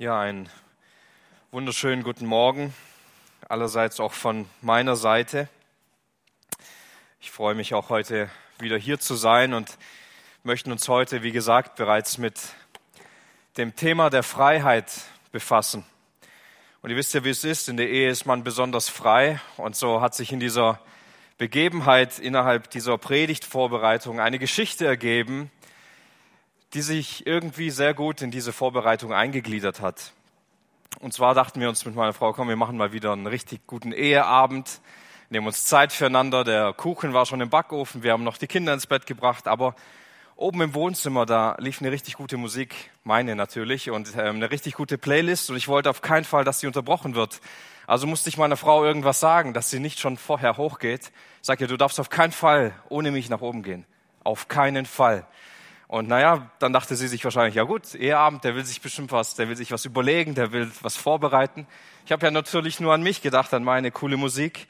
[0.00, 0.48] Ja, einen
[1.50, 2.72] wunderschönen guten Morgen,
[3.50, 5.46] allerseits auch von meiner Seite.
[7.20, 9.76] Ich freue mich auch heute wieder hier zu sein und
[10.42, 12.40] möchten uns heute, wie gesagt, bereits mit
[13.58, 14.90] dem Thema der Freiheit
[15.32, 15.84] befassen.
[16.80, 19.76] Und ihr wisst ja, wie es ist, in der Ehe ist man besonders frei und
[19.76, 20.80] so hat sich in dieser
[21.36, 25.50] Begebenheit innerhalb dieser Predigtvorbereitung eine Geschichte ergeben,
[26.74, 30.12] die sich irgendwie sehr gut in diese Vorbereitung eingegliedert hat.
[31.00, 33.66] Und zwar dachten wir uns mit meiner Frau, komm, wir machen mal wieder einen richtig
[33.66, 34.80] guten Eheabend,
[35.30, 36.44] nehmen uns Zeit füreinander.
[36.44, 39.74] Der Kuchen war schon im Backofen, wir haben noch die Kinder ins Bett gebracht, aber
[40.36, 44.74] oben im Wohnzimmer, da lief eine richtig gute Musik, meine natürlich, und ähm, eine richtig
[44.74, 47.40] gute Playlist und ich wollte auf keinen Fall, dass sie unterbrochen wird.
[47.86, 51.12] Also musste ich meiner Frau irgendwas sagen, dass sie nicht schon vorher hochgeht.
[51.40, 53.84] Ich sage ihr, du darfst auf keinen Fall ohne mich nach oben gehen.
[54.22, 55.26] Auf keinen Fall.
[55.90, 59.34] Und naja, dann dachte sie sich wahrscheinlich, ja gut, Eheabend, der will sich bestimmt was,
[59.34, 61.66] der will sich was überlegen, der will was vorbereiten.
[62.06, 64.68] Ich habe ja natürlich nur an mich gedacht, an meine coole Musik.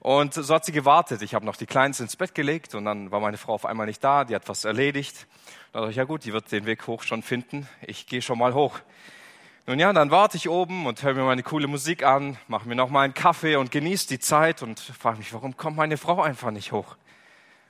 [0.00, 1.20] Und so hat sie gewartet.
[1.20, 3.84] Ich habe noch die Kleinen ins Bett gelegt und dann war meine Frau auf einmal
[3.84, 5.26] nicht da, die hat was erledigt.
[5.74, 7.68] Da dachte ich, ja gut, die wird den Weg hoch schon finden.
[7.82, 8.80] Ich gehe schon mal hoch.
[9.66, 12.74] Nun ja, dann warte ich oben und höre mir meine coole Musik an, mache mir
[12.74, 16.22] noch mal einen Kaffee und genieße die Zeit und frage mich, warum kommt meine Frau
[16.22, 16.96] einfach nicht hoch?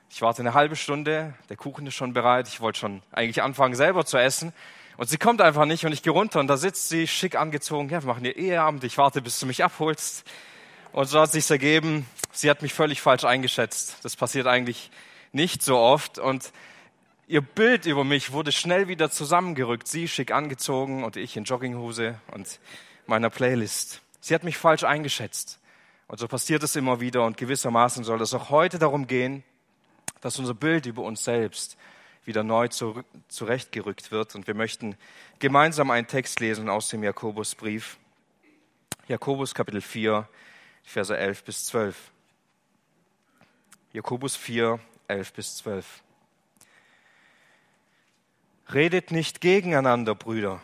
[0.09, 3.75] Ich warte eine halbe Stunde, der Kuchen ist schon bereit, ich wollte schon eigentlich anfangen
[3.75, 4.53] selber zu essen.
[4.97, 7.89] Und sie kommt einfach nicht und ich gehe runter und da sitzt sie schick angezogen.
[7.89, 10.25] Ja, wir machen ihr Eheabend, ich warte, bis du mich abholst.
[10.93, 13.97] Und so hat sich's ergeben, sie hat mich völlig falsch eingeschätzt.
[14.03, 14.89] Das passiert eigentlich
[15.33, 16.17] nicht so oft.
[16.17, 16.53] Und
[17.27, 19.89] ihr Bild über mich wurde schnell wieder zusammengerückt.
[19.89, 22.59] Sie schick angezogen und ich in Jogginghose und
[23.07, 24.01] meiner Playlist.
[24.21, 25.59] Sie hat mich falsch eingeschätzt.
[26.07, 29.43] Und so passiert es immer wieder und gewissermaßen soll es auch heute darum gehen,
[30.21, 31.77] dass unser Bild über uns selbst
[32.25, 34.35] wieder neu zurechtgerückt wird.
[34.35, 34.95] Und wir möchten
[35.39, 37.97] gemeinsam einen Text lesen aus dem Jakobusbrief.
[39.07, 40.27] Jakobus Kapitel 4,
[40.83, 42.11] Verse 11 bis 12.
[43.93, 45.85] Jakobus 4, 11 bis 12.
[48.73, 50.61] Redet nicht gegeneinander, Brüder.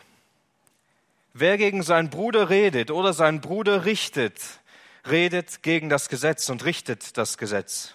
[1.34, 4.60] Wer gegen seinen Bruder redet oder seinen Bruder richtet,
[5.08, 7.94] redet gegen das Gesetz und richtet das Gesetz.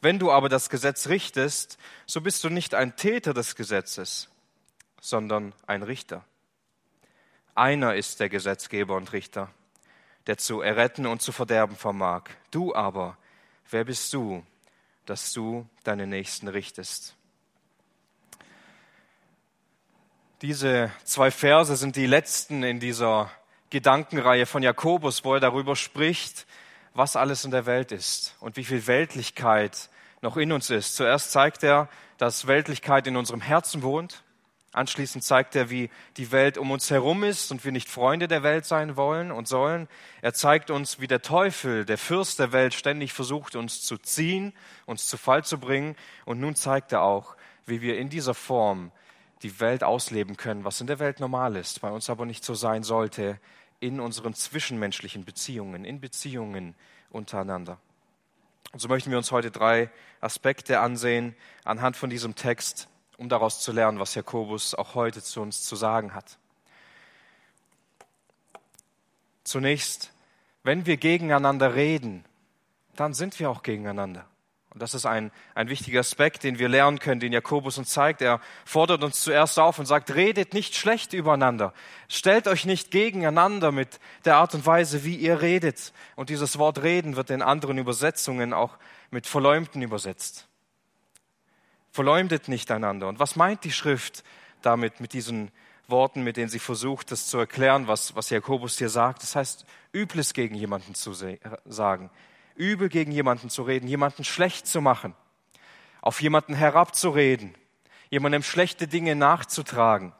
[0.00, 4.28] Wenn du aber das Gesetz richtest, so bist du nicht ein Täter des Gesetzes,
[5.00, 6.24] sondern ein Richter.
[7.54, 9.50] Einer ist der Gesetzgeber und Richter,
[10.26, 12.24] der zu erretten und zu verderben vermag.
[12.50, 13.18] Du aber,
[13.70, 14.44] wer bist du,
[15.04, 17.14] dass du deine Nächsten richtest?
[20.40, 23.30] Diese zwei Verse sind die letzten in dieser
[23.68, 26.46] Gedankenreihe von Jakobus, wo er darüber spricht,
[26.94, 29.89] was alles in der Welt ist und wie viel Weltlichkeit
[30.22, 30.96] noch in uns ist.
[30.96, 31.88] Zuerst zeigt er,
[32.18, 34.22] dass Weltlichkeit in unserem Herzen wohnt.
[34.72, 38.44] Anschließend zeigt er, wie die Welt um uns herum ist und wir nicht Freunde der
[38.44, 39.88] Welt sein wollen und sollen.
[40.22, 44.52] Er zeigt uns, wie der Teufel, der Fürst der Welt, ständig versucht, uns zu ziehen,
[44.86, 45.96] uns zu Fall zu bringen.
[46.24, 48.92] Und nun zeigt er auch, wie wir in dieser Form
[49.42, 52.54] die Welt ausleben können, was in der Welt normal ist, bei uns aber nicht so
[52.54, 53.40] sein sollte,
[53.80, 56.76] in unseren zwischenmenschlichen Beziehungen, in Beziehungen
[57.10, 57.78] untereinander.
[58.72, 63.60] Und so möchten wir uns heute drei Aspekte ansehen anhand von diesem Text, um daraus
[63.60, 66.38] zu lernen, was Jakobus auch heute zu uns zu sagen hat.
[69.44, 70.12] Zunächst,
[70.62, 72.24] wenn wir gegeneinander reden,
[72.94, 74.26] dann sind wir auch gegeneinander.
[74.72, 78.22] Und das ist ein, ein wichtiger Aspekt, den wir lernen können, den Jakobus uns zeigt.
[78.22, 81.74] Er fordert uns zuerst auf und sagt, redet nicht schlecht übereinander.
[82.08, 85.92] Stellt euch nicht gegeneinander mit der Art und Weise, wie ihr redet.
[86.14, 88.78] Und dieses Wort reden wird in anderen Übersetzungen auch
[89.10, 90.46] mit verleumden übersetzt.
[91.90, 93.08] Verleumdet nicht einander.
[93.08, 94.22] Und was meint die Schrift
[94.62, 95.50] damit, mit diesen
[95.88, 99.24] Worten, mit denen sie versucht, das zu erklären, was, was Jakobus hier sagt?
[99.24, 101.12] Das heißt, Übles gegen jemanden zu
[101.64, 102.10] sagen
[102.60, 105.14] übel gegen jemanden zu reden, jemanden schlecht zu machen,
[106.02, 107.54] auf jemanden herabzureden,
[108.10, 110.12] jemandem schlechte Dinge nachzutragen.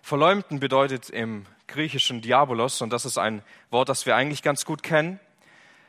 [0.00, 4.82] Verleumden bedeutet im griechischen Diabolos, und das ist ein Wort, das wir eigentlich ganz gut
[4.82, 5.20] kennen,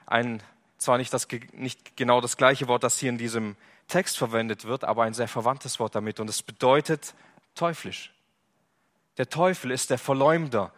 [0.06, 0.44] ein,
[0.78, 3.56] zwar nicht, das, nicht genau das gleiche Wort, das hier in diesem
[3.88, 7.16] Text verwendet wird, aber ein sehr verwandtes Wort damit, und es bedeutet
[7.56, 8.14] teuflisch.
[9.18, 10.74] Der Teufel ist der Verleumder,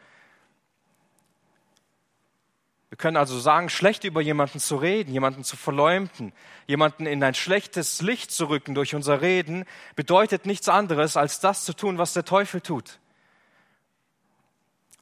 [2.91, 6.33] wir können also sagen, schlecht über jemanden zu reden, jemanden zu verleumden,
[6.67, 9.63] jemanden in ein schlechtes Licht zu rücken durch unser Reden,
[9.95, 12.99] bedeutet nichts anderes, als das zu tun, was der Teufel tut.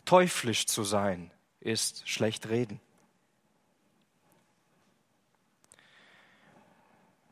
[0.06, 1.32] Teuflisch zu sein
[1.62, 2.80] ist schlecht reden.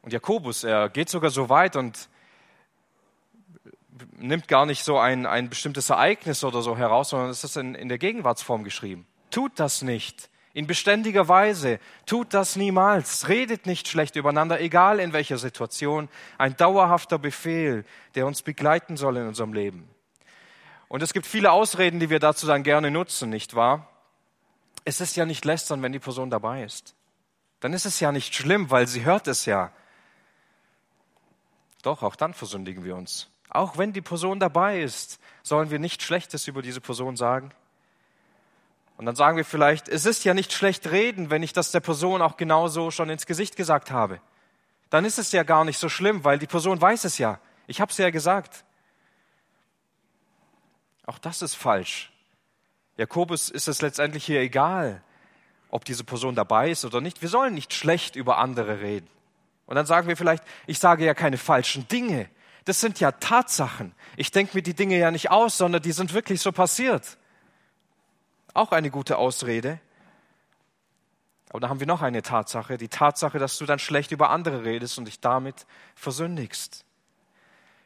[0.01, 2.09] Und Jakobus, er geht sogar so weit und
[4.15, 7.75] nimmt gar nicht so ein, ein bestimmtes Ereignis oder so heraus, sondern es ist in,
[7.75, 9.06] in der Gegenwartsform geschrieben.
[9.30, 10.31] Tut das nicht.
[10.57, 11.80] In beständiger Weise.
[12.07, 13.27] Tut das niemals.
[13.27, 16.09] Redet nicht schlecht übereinander, egal in welcher Situation.
[16.39, 19.88] Ein dauerhafter Befehl, der uns begleiten soll in unserem Leben.
[20.88, 23.88] Und es gibt viele Ausreden, die wir dazu dann gerne nutzen, nicht wahr?
[24.83, 26.95] Es ist ja nicht lästern, wenn die Person dabei ist.
[27.59, 29.71] Dann ist es ja nicht schlimm, weil sie hört es ja.
[31.83, 33.30] Doch, auch dann versündigen wir uns.
[33.51, 37.54] Auch wenn die Person dabei ist, sollen wir nicht Schlechtes über diese Person sagen.
[38.97, 41.79] Und dann sagen wir vielleicht, es ist ja nicht schlecht reden, wenn ich das der
[41.79, 44.19] Person auch genauso schon ins Gesicht gesagt habe.
[44.89, 47.39] Dann ist es ja gar nicht so schlimm, weil die Person weiß es ja.
[47.67, 48.63] Ich habe es ja gesagt.
[51.05, 52.11] Auch das ist falsch.
[52.97, 55.03] Jakobus ist es letztendlich hier egal,
[55.69, 57.21] ob diese Person dabei ist oder nicht.
[57.21, 59.07] Wir sollen nicht schlecht über andere reden.
[59.67, 62.29] Und dann sagen wir vielleicht, ich sage ja keine falschen Dinge.
[62.65, 63.94] Das sind ja Tatsachen.
[64.15, 67.17] Ich denke mir die Dinge ja nicht aus, sondern die sind wirklich so passiert.
[68.57, 69.80] Auch eine gute Ausrede.
[71.50, 74.63] Aber da haben wir noch eine Tatsache, die Tatsache, dass du dann schlecht über andere
[74.65, 76.83] redest und dich damit versündigst.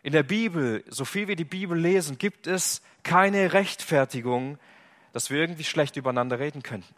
[0.02, 4.60] In der Bibel, so viel wir die Bibel lesen, gibt es keine Rechtfertigung,
[5.12, 6.96] dass wir irgendwie schlecht übereinander reden könnten.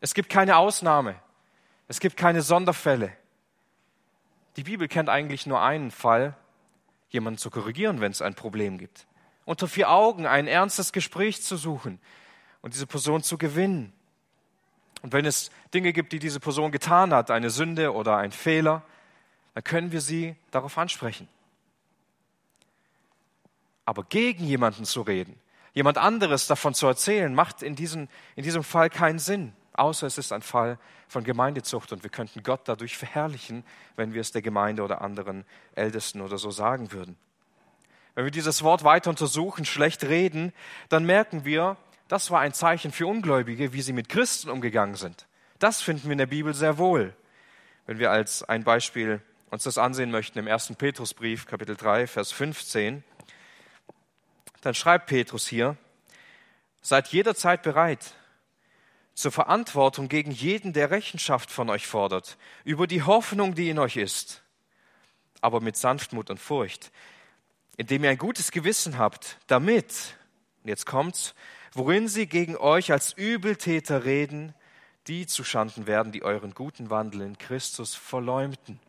[0.00, 1.16] Es gibt keine Ausnahme.
[1.88, 3.12] Es gibt keine Sonderfälle.
[4.54, 6.36] Die Bibel kennt eigentlich nur einen Fall,
[7.08, 9.08] jemanden zu korrigieren, wenn es ein Problem gibt.
[9.44, 11.98] Unter vier Augen ein ernstes Gespräch zu suchen
[12.62, 13.92] und diese Person zu gewinnen.
[15.02, 18.82] Und wenn es Dinge gibt, die diese Person getan hat, eine Sünde oder ein Fehler,
[19.54, 21.28] dann können wir sie darauf ansprechen.
[23.84, 25.40] Aber gegen jemanden zu reden,
[25.72, 30.18] jemand anderes davon zu erzählen, macht in diesem, in diesem Fall keinen Sinn außer es
[30.18, 30.78] ist ein Fall
[31.08, 33.64] von Gemeindezucht und wir könnten Gott dadurch verherrlichen,
[33.96, 37.16] wenn wir es der Gemeinde oder anderen Ältesten oder so sagen würden.
[38.14, 40.52] Wenn wir dieses Wort weiter untersuchen, schlecht reden,
[40.88, 41.76] dann merken wir,
[42.10, 45.28] das war ein Zeichen für Ungläubige, wie sie mit Christen umgegangen sind.
[45.60, 47.14] Das finden wir in der Bibel sehr wohl.
[47.86, 52.32] Wenn wir als ein Beispiel uns das ansehen möchten im ersten Petrusbrief, Kapitel 3, Vers
[52.32, 53.04] 15,
[54.60, 55.76] dann schreibt Petrus hier,
[56.82, 58.14] seid jederzeit bereit,
[59.14, 63.96] zur Verantwortung gegen jeden, der Rechenschaft von euch fordert, über die Hoffnung, die in euch
[63.96, 64.42] ist,
[65.42, 66.90] aber mit Sanftmut und Furcht,
[67.76, 70.16] indem ihr ein gutes Gewissen habt, damit,
[70.64, 71.36] jetzt kommt's,
[71.72, 74.54] worin sie gegen euch als Übeltäter reden,
[75.06, 78.80] die zuschanden werden, die euren guten Wandel in Christus verleumden.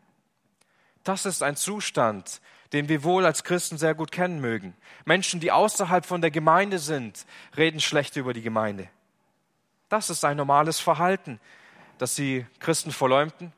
[1.03, 2.41] Das ist ein Zustand,
[2.73, 4.75] den wir wohl als Christen sehr gut kennen mögen.
[5.05, 7.25] Menschen, die außerhalb von der Gemeinde sind,
[7.57, 8.87] reden schlecht über die Gemeinde.
[9.89, 11.39] Das ist ein normales Verhalten,
[11.97, 13.51] dass sie Christen verleumden,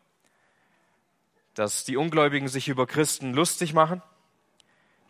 [1.54, 4.02] dass die Ungläubigen sich über Christen lustig machen,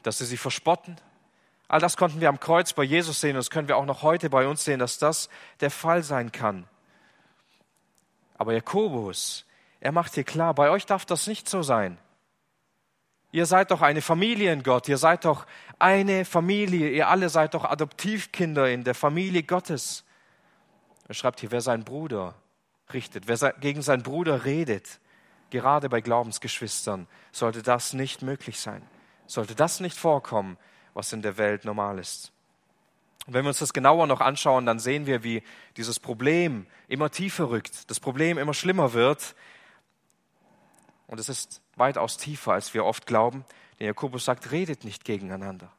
[0.02, 0.98] dass sie sie verspotten.
[1.68, 4.02] All das konnten wir am Kreuz bei Jesus sehen und das können wir auch noch
[4.02, 5.30] heute bei uns sehen, dass das
[5.60, 6.68] der Fall sein kann.
[8.38, 9.46] Aber Jakobus,
[9.80, 11.98] er macht hier klar, bei euch darf das nicht so sein.
[13.32, 15.48] Ihr seid doch eine Familie in Gott, ihr seid doch
[15.80, 20.04] eine Familie, ihr alle seid doch Adoptivkinder in der Familie Gottes.
[21.08, 22.36] Er schreibt hier, wer seinen Bruder
[22.94, 25.00] richtet, wer gegen seinen Bruder redet,
[25.50, 28.84] gerade bei Glaubensgeschwistern, sollte das nicht möglich sein.
[29.26, 30.58] Sollte das nicht vorkommen,
[30.94, 32.32] was in der Welt normal ist.
[33.26, 35.44] Und wenn wir uns das genauer noch anschauen, dann sehen wir, wie
[35.78, 39.36] dieses Problem immer tiefer rückt, das Problem immer schlimmer wird.
[41.08, 43.46] Und es ist weitaus tiefer, als wir oft glauben.
[43.80, 45.72] Denn Jakobus sagt, redet nicht gegeneinander.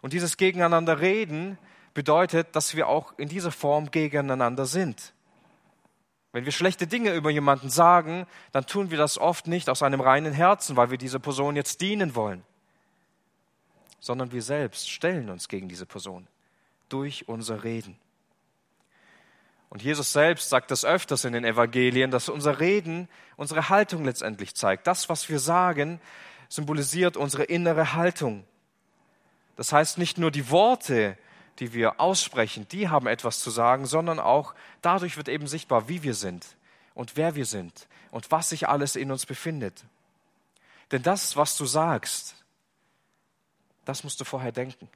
[0.00, 1.58] Und dieses Gegeneinander reden
[1.92, 5.12] bedeutet, dass wir auch in dieser Form gegeneinander sind.
[6.32, 10.00] Wenn wir schlechte Dinge über jemanden sagen, dann tun wir das oft nicht aus einem
[10.00, 12.42] reinen Herzen, weil wir dieser Person jetzt dienen wollen,
[14.04, 16.26] sondern wir selbst stellen uns gegen diese Person
[16.90, 17.96] durch unser Reden.
[19.70, 23.08] Und Jesus selbst sagt das öfters in den Evangelien, dass unser Reden
[23.38, 24.86] unsere Haltung letztendlich zeigt.
[24.86, 26.02] Das, was wir sagen,
[26.50, 28.44] symbolisiert unsere innere Haltung.
[29.56, 31.16] Das heißt, nicht nur die Worte,
[31.58, 36.02] die wir aussprechen, die haben etwas zu sagen, sondern auch dadurch wird eben sichtbar, wie
[36.02, 36.44] wir sind
[36.92, 39.82] und wer wir sind und was sich alles in uns befindet.
[40.90, 42.43] Denn das, was du sagst,
[43.84, 44.88] das musst du vorher denken.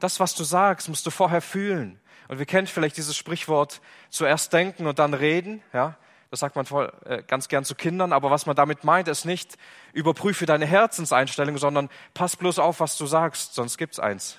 [0.00, 2.00] Das, was du sagst, musst du vorher fühlen.
[2.28, 5.62] Und wir kennen vielleicht dieses Sprichwort, zuerst denken und dann reden.
[5.72, 5.96] Ja,
[6.30, 8.12] das sagt man voll, äh, ganz gern zu Kindern.
[8.12, 9.56] Aber was man damit meint, ist nicht,
[9.92, 14.38] überprüfe deine Herzenseinstellung, sondern pass bloß auf, was du sagst, sonst gibt's eins.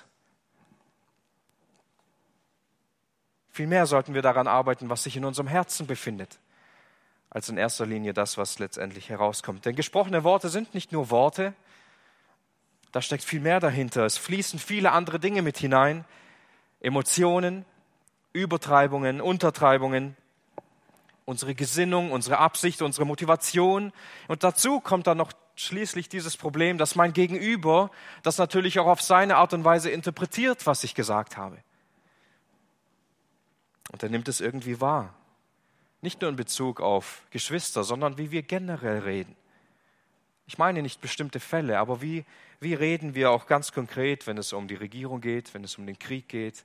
[3.50, 6.38] Vielmehr sollten wir daran arbeiten, was sich in unserem Herzen befindet,
[7.30, 9.64] als in erster Linie das, was letztendlich herauskommt.
[9.64, 11.54] Denn gesprochene Worte sind nicht nur Worte,
[12.92, 14.04] Da steckt viel mehr dahinter.
[14.04, 16.04] Es fließen viele andere Dinge mit hinein.
[16.80, 17.64] Emotionen,
[18.32, 20.16] Übertreibungen, Untertreibungen,
[21.24, 23.92] unsere Gesinnung, unsere Absicht, unsere Motivation.
[24.28, 27.90] Und dazu kommt dann noch schließlich dieses Problem, dass mein Gegenüber
[28.22, 31.58] das natürlich auch auf seine Art und Weise interpretiert, was ich gesagt habe.
[33.90, 35.14] Und er nimmt es irgendwie wahr.
[36.02, 39.34] Nicht nur in Bezug auf Geschwister, sondern wie wir generell reden.
[40.46, 42.24] Ich meine nicht bestimmte Fälle, aber wie,
[42.60, 45.86] wie reden wir auch ganz konkret, wenn es um die Regierung geht, wenn es um
[45.86, 46.64] den Krieg geht.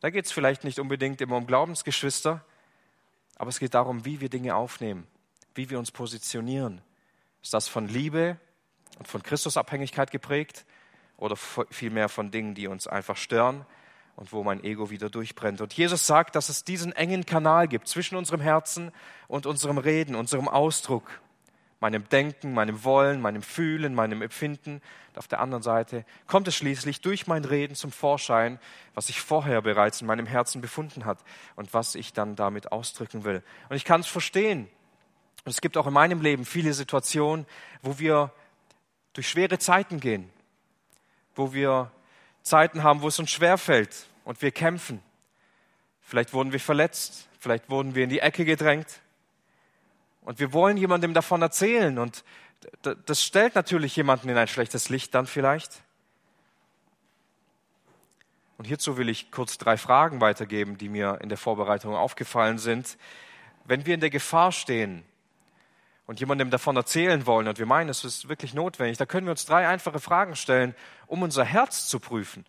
[0.00, 2.42] Da geht es vielleicht nicht unbedingt immer um Glaubensgeschwister,
[3.36, 5.06] aber es geht darum, wie wir Dinge aufnehmen,
[5.54, 6.80] wie wir uns positionieren.
[7.42, 8.38] Ist das von Liebe
[8.98, 10.64] und von Christusabhängigkeit geprägt
[11.18, 13.66] oder vielmehr von Dingen, die uns einfach stören
[14.16, 15.60] und wo mein Ego wieder durchbrennt?
[15.60, 18.90] Und Jesus sagt, dass es diesen engen Kanal gibt zwischen unserem Herzen
[19.26, 21.20] und unserem Reden, unserem Ausdruck
[21.80, 24.80] meinem Denken, meinem Wollen, meinem Fühlen, meinem Empfinden.
[25.10, 28.58] Und auf der anderen Seite kommt es schließlich durch mein Reden zum Vorschein,
[28.94, 31.18] was ich vorher bereits in meinem Herzen befunden hat
[31.56, 33.42] und was ich dann damit ausdrücken will.
[33.68, 34.68] Und ich kann es verstehen.
[35.44, 37.46] Und es gibt auch in meinem Leben viele Situationen,
[37.82, 38.32] wo wir
[39.12, 40.30] durch schwere Zeiten gehen,
[41.34, 41.92] wo wir
[42.42, 45.00] Zeiten haben, wo es uns schwerfällt und wir kämpfen.
[46.00, 49.00] Vielleicht wurden wir verletzt, vielleicht wurden wir in die Ecke gedrängt,
[50.28, 51.98] und wir wollen jemandem davon erzählen.
[51.98, 52.22] Und
[53.06, 55.82] das stellt natürlich jemanden in ein schlechtes Licht dann vielleicht.
[58.58, 62.98] Und hierzu will ich kurz drei Fragen weitergeben, die mir in der Vorbereitung aufgefallen sind.
[63.64, 65.02] Wenn wir in der Gefahr stehen
[66.06, 69.30] und jemandem davon erzählen wollen und wir meinen, es ist wirklich notwendig, da können wir
[69.30, 70.74] uns drei einfache Fragen stellen,
[71.06, 72.44] um unser Herz zu prüfen.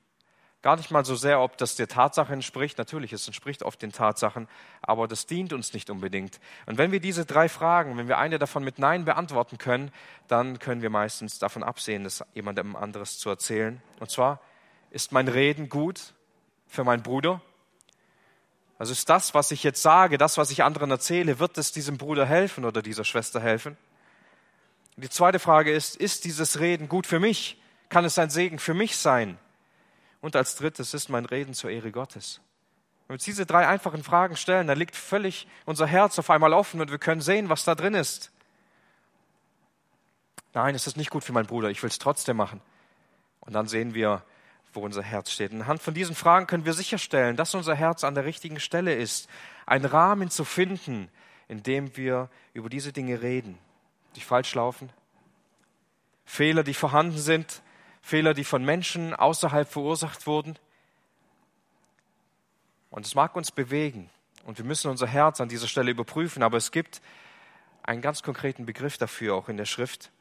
[0.61, 2.77] Gar nicht mal so sehr, ob das der Tatsache entspricht.
[2.77, 4.49] Natürlich, es entspricht oft den Tatsachen,
[4.81, 6.41] aber das dient uns nicht unbedingt.
[6.65, 9.91] Und wenn wir diese drei Fragen, wenn wir eine davon mit Nein beantworten können,
[10.27, 13.81] dann können wir meistens davon absehen, das jemandem anderes zu erzählen.
[14.01, 14.41] Und zwar,
[14.91, 16.13] ist mein Reden gut
[16.67, 17.41] für meinen Bruder?
[18.77, 21.97] Also ist das, was ich jetzt sage, das, was ich anderen erzähle, wird es diesem
[21.97, 23.77] Bruder helfen oder dieser Schwester helfen?
[24.97, 27.61] Die zweite Frage ist, ist dieses Reden gut für mich?
[27.87, 29.37] Kann es ein Segen für mich sein?
[30.21, 32.41] Und als drittes ist mein Reden zur Ehre Gottes.
[33.07, 36.53] Wenn wir uns diese drei einfachen Fragen stellen, dann liegt völlig unser Herz auf einmal
[36.53, 38.31] offen und wir können sehen, was da drin ist.
[40.53, 42.61] Nein, es ist nicht gut für meinen Bruder, ich will es trotzdem machen.
[43.39, 44.23] Und dann sehen wir,
[44.73, 45.51] wo unser Herz steht.
[45.51, 49.29] Anhand von diesen Fragen können wir sicherstellen, dass unser Herz an der richtigen Stelle ist,
[49.65, 51.09] einen Rahmen zu finden,
[51.47, 53.57] in dem wir über diese Dinge reden,
[54.15, 54.91] die falsch laufen,
[56.25, 57.63] Fehler, die vorhanden sind,
[58.01, 60.57] Fehler, die von Menschen außerhalb verursacht wurden.
[62.89, 64.09] Und es mag uns bewegen
[64.45, 67.01] und wir müssen unser Herz an dieser Stelle überprüfen, aber es gibt
[67.83, 70.11] einen ganz konkreten Begriff dafür auch in der Schrift.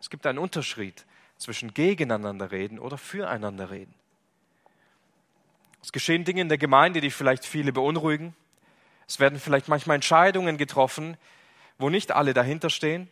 [0.00, 1.04] Es gibt einen Unterschied
[1.36, 3.94] zwischen gegeneinander reden oder füreinander reden.
[5.82, 8.36] Es geschehen Dinge in der Gemeinde, die vielleicht viele beunruhigen.
[9.08, 11.16] Es werden vielleicht manchmal Entscheidungen getroffen,
[11.78, 13.08] wo nicht alle dahinter stehen.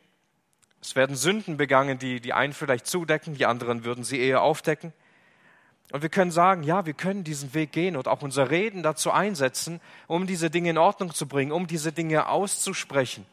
[0.81, 4.93] Es werden Sünden begangen, die die einen vielleicht zudecken, die anderen würden sie eher aufdecken.
[5.93, 9.11] Und wir können sagen, ja, wir können diesen Weg gehen und auch unser Reden dazu
[9.11, 13.27] einsetzen, um diese Dinge in Ordnung zu bringen, um diese Dinge auszusprechen.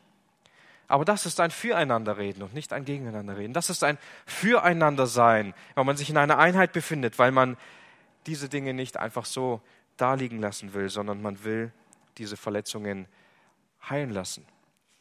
[0.88, 3.54] Aber das ist ein Füreinanderreden und nicht ein Gegeneinanderreden.
[3.54, 7.58] Das ist ein Füreinandersein, weil man sich in einer Einheit befindet, weil man
[8.26, 9.62] diese Dinge nicht einfach so
[9.98, 11.72] daliegen lassen will, sondern man will
[12.18, 13.08] diese Verletzungen
[13.88, 14.46] heilen lassen.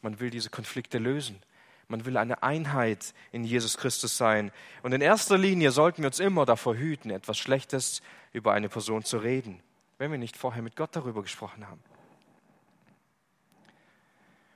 [0.01, 1.41] Man will diese Konflikte lösen.
[1.89, 4.51] Man will eine Einheit in Jesus Christus sein.
[4.83, 8.01] Und in erster Linie sollten wir uns immer davor hüten, etwas Schlechtes
[8.33, 9.61] über eine Person zu reden,
[9.97, 11.81] wenn wir nicht vorher mit Gott darüber gesprochen haben.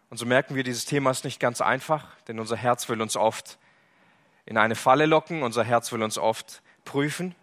[0.09, 3.15] Und so merken wir, dieses Thema ist nicht ganz einfach, denn unser Herz will uns
[3.15, 3.57] oft
[4.45, 7.33] in eine Falle locken, unser Herz will uns oft prüfen.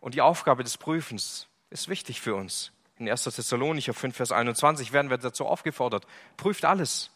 [0.00, 2.70] Und die Aufgabe des Prüfens ist wichtig für uns.
[2.98, 3.24] In 1.
[3.24, 6.06] Thessalonicher 5, Vers 21 werden wir dazu aufgefordert,
[6.36, 7.10] prüft alles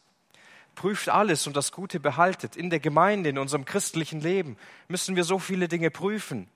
[0.74, 2.56] prüft alles und das Gute behaltet.
[2.56, 4.56] In der Gemeinde, in unserem christlichen Leben
[4.88, 6.48] müssen wir so viele Dinge prüfen.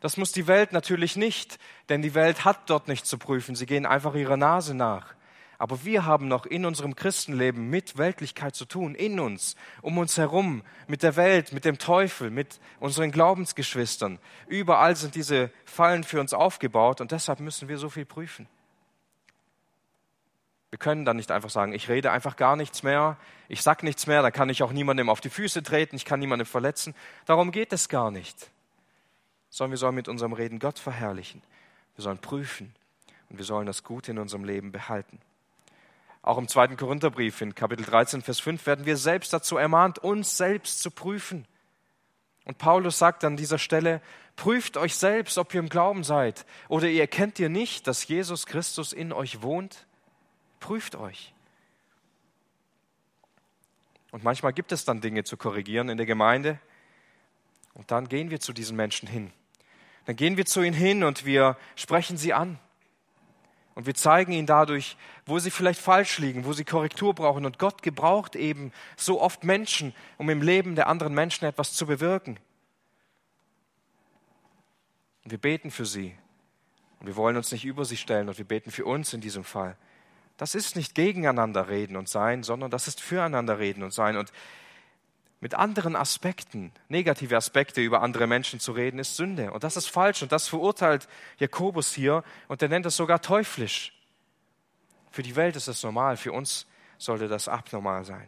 [0.00, 3.54] Das muss die Welt natürlich nicht, denn die Welt hat dort nichts zu prüfen.
[3.54, 5.14] Sie gehen einfach ihrer Nase nach.
[5.58, 10.18] Aber wir haben noch in unserem Christenleben mit Weltlichkeit zu tun, in uns, um uns
[10.18, 14.18] herum, mit der Welt, mit dem Teufel, mit unseren Glaubensgeschwistern.
[14.46, 18.48] Überall sind diese Fallen für uns aufgebaut und deshalb müssen wir so viel prüfen.
[20.74, 23.16] Wir können dann nicht einfach sagen, ich rede einfach gar nichts mehr,
[23.46, 26.18] ich sag nichts mehr, da kann ich auch niemandem auf die Füße treten, ich kann
[26.18, 26.96] niemandem verletzen.
[27.26, 28.50] Darum geht es gar nicht.
[29.50, 31.42] Sondern wir sollen mit unserem Reden Gott verherrlichen.
[31.94, 32.74] Wir sollen prüfen
[33.28, 35.20] und wir sollen das Gute in unserem Leben behalten.
[36.22, 40.36] Auch im zweiten Korintherbrief in Kapitel 13, Vers 5 werden wir selbst dazu ermahnt, uns
[40.36, 41.46] selbst zu prüfen.
[42.46, 44.00] Und Paulus sagt an dieser Stelle,
[44.34, 46.44] prüft euch selbst, ob ihr im Glauben seid.
[46.66, 49.86] Oder ihr erkennt ihr nicht, dass Jesus Christus in euch wohnt?
[50.64, 51.34] Prüft euch.
[54.12, 56.58] Und manchmal gibt es dann Dinge zu korrigieren in der Gemeinde.
[57.74, 59.30] Und dann gehen wir zu diesen Menschen hin.
[60.06, 62.58] Dann gehen wir zu ihnen hin und wir sprechen sie an.
[63.74, 67.44] Und wir zeigen ihnen dadurch, wo sie vielleicht falsch liegen, wo sie Korrektur brauchen.
[67.44, 71.84] Und Gott gebraucht eben so oft Menschen, um im Leben der anderen Menschen etwas zu
[71.84, 72.38] bewirken.
[75.24, 76.16] Und wir beten für sie.
[77.00, 79.44] Und wir wollen uns nicht über sie stellen und wir beten für uns in diesem
[79.44, 79.76] Fall.
[80.36, 84.16] Das ist nicht gegeneinander reden und sein, sondern das ist füreinander reden und sein.
[84.16, 84.32] Und
[85.40, 89.52] mit anderen Aspekten, negative Aspekte über andere Menschen zu reden, ist Sünde.
[89.52, 90.22] Und das ist falsch.
[90.22, 91.06] Und das verurteilt
[91.38, 92.24] Jakobus hier.
[92.48, 93.92] Und er nennt es sogar teuflisch.
[95.10, 96.16] Für die Welt ist es normal.
[96.16, 96.66] Für uns
[96.98, 98.26] sollte das abnormal sein.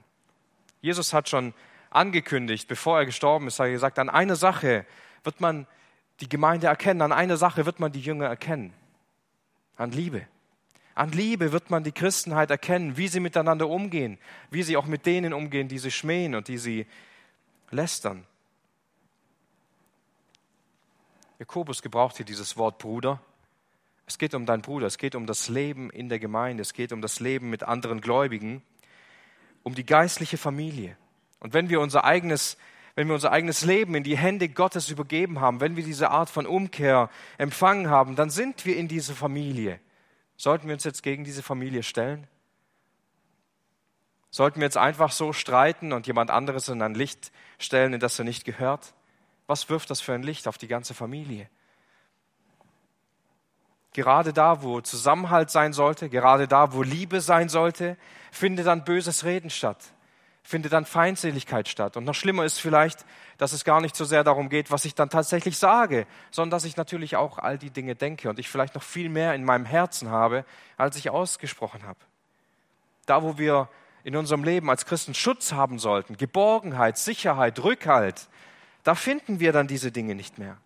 [0.81, 1.55] Jesus hat schon
[1.91, 4.85] angekündigt, bevor er gestorben ist, hat er gesagt, an eine Sache
[5.25, 5.67] wird man
[6.21, 8.73] die Gemeinde erkennen, an eine Sache wird man die Jünger erkennen.
[9.77, 10.27] An Liebe.
[10.97, 14.17] An Liebe wird man die Christenheit erkennen, wie sie miteinander umgehen,
[14.51, 16.87] wie sie auch mit denen umgehen, die sie schmähen und die sie
[17.71, 18.25] lästern.
[21.39, 23.21] Jakobus gebraucht hier dieses Wort Bruder.
[24.07, 26.93] Es geht um deinen Bruder, es geht um das Leben in der Gemeinde, es geht
[26.93, 28.63] um das Leben mit anderen Gläubigen,
[29.65, 30.97] um die geistliche Familie.
[31.41, 32.57] Und wenn wir unser eigenes,
[32.95, 36.31] wenn wir unser eigenes Leben in die Hände Gottes übergeben haben, wenn wir diese Art
[36.31, 39.79] von Umkehr empfangen haben, dann sind wir in dieser Familie.
[40.37, 42.27] Sollten wir uns jetzt gegen diese Familie stellen?
[44.31, 48.19] Sollten wir jetzt einfach so streiten und jemand anderes in ein Licht stellen, in das
[48.19, 48.93] er nicht gehört?
[49.47, 51.49] Was wirft das für ein Licht auf die ganze Familie?
[53.95, 57.97] Gerade da, wo Zusammenhalt sein sollte, gerade da, wo Liebe sein sollte,
[58.31, 59.79] findet dann böses Reden statt
[60.47, 61.97] findet dann Feindseligkeit statt.
[61.97, 63.05] Und noch schlimmer ist vielleicht,
[63.37, 66.65] dass es gar nicht so sehr darum geht, was ich dann tatsächlich sage, sondern dass
[66.65, 69.65] ich natürlich auch all die Dinge denke und ich vielleicht noch viel mehr in meinem
[69.65, 70.45] Herzen habe,
[70.77, 71.99] als ich ausgesprochen habe.
[73.07, 73.69] Da, wo wir
[74.05, 78.29] in unserem Leben als Christen Schutz haben sollten, Geborgenheit, Sicherheit, Rückhalt,
[78.85, 80.59] da finden wir dann diese Dinge nicht mehr.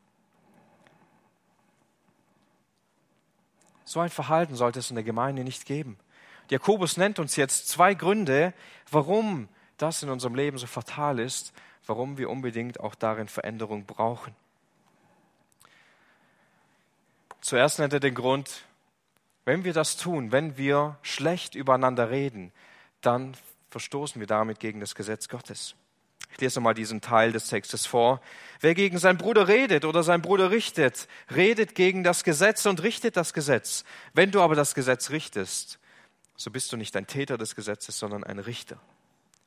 [3.87, 5.98] So ein Verhalten sollte es in der Gemeinde nicht geben.
[6.50, 8.52] Jakobus nennt uns jetzt zwei Gründe,
[8.90, 9.48] warum
[9.82, 11.52] das in unserem Leben so fatal ist,
[11.86, 14.34] warum wir unbedingt auch darin Veränderung brauchen.
[17.40, 18.64] Zuerst nennt er den Grund,
[19.44, 22.52] wenn wir das tun, wenn wir schlecht übereinander reden,
[23.00, 23.34] dann
[23.70, 25.74] verstoßen wir damit gegen das Gesetz Gottes.
[26.32, 28.20] Ich lese mal diesen Teil des Textes vor.
[28.60, 33.16] Wer gegen seinen Bruder redet oder seinen Bruder richtet, redet gegen das Gesetz und richtet
[33.16, 33.84] das Gesetz.
[34.12, 35.78] Wenn du aber das Gesetz richtest,
[36.36, 38.78] so bist du nicht ein Täter des Gesetzes, sondern ein Richter.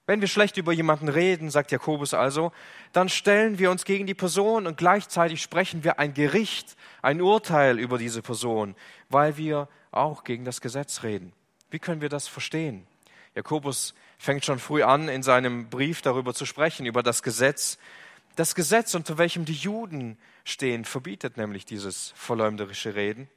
[0.06, 2.52] Wenn wir schlecht über jemanden reden, sagt Jakobus also,
[2.92, 7.80] dann stellen wir uns gegen die Person und gleichzeitig sprechen wir ein Gericht, ein Urteil
[7.80, 8.76] über diese Person,
[9.10, 11.32] weil wir auch gegen das Gesetz reden.
[11.70, 12.86] Wie können wir das verstehen?
[13.34, 17.78] Jakobus fängt schon früh an, in seinem Brief darüber zu sprechen, über das Gesetz.
[18.36, 23.30] Das Gesetz, unter welchem die Juden stehen, verbietet nämlich dieses verleumderische Reden.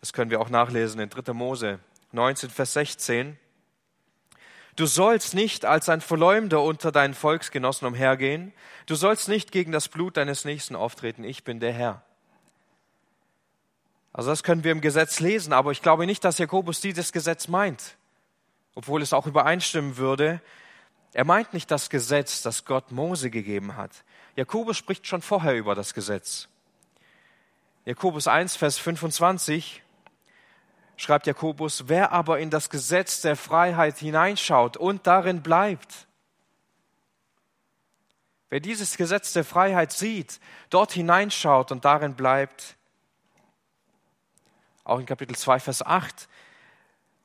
[0.00, 1.32] Das können wir auch nachlesen in 3.
[1.32, 1.80] Mose
[2.12, 3.36] 19, Vers 16.
[4.76, 8.52] Du sollst nicht als ein Verleumder unter deinen Volksgenossen umhergehen.
[8.84, 11.24] Du sollst nicht gegen das Blut deines Nächsten auftreten.
[11.24, 12.02] Ich bin der Herr.
[14.12, 17.48] Also das können wir im Gesetz lesen, aber ich glaube nicht, dass Jakobus dieses Gesetz
[17.48, 17.96] meint,
[18.74, 20.40] obwohl es auch übereinstimmen würde.
[21.14, 23.90] Er meint nicht das Gesetz, das Gott Mose gegeben hat.
[24.34, 26.48] Jakobus spricht schon vorher über das Gesetz.
[27.86, 29.82] Jakobus 1, Vers 25
[30.96, 36.06] schreibt Jakobus, wer aber in das Gesetz der Freiheit hineinschaut und darin bleibt,
[38.48, 42.76] wer dieses Gesetz der Freiheit sieht, dort hineinschaut und darin bleibt,
[44.84, 46.28] auch in Kapitel 2, Vers 8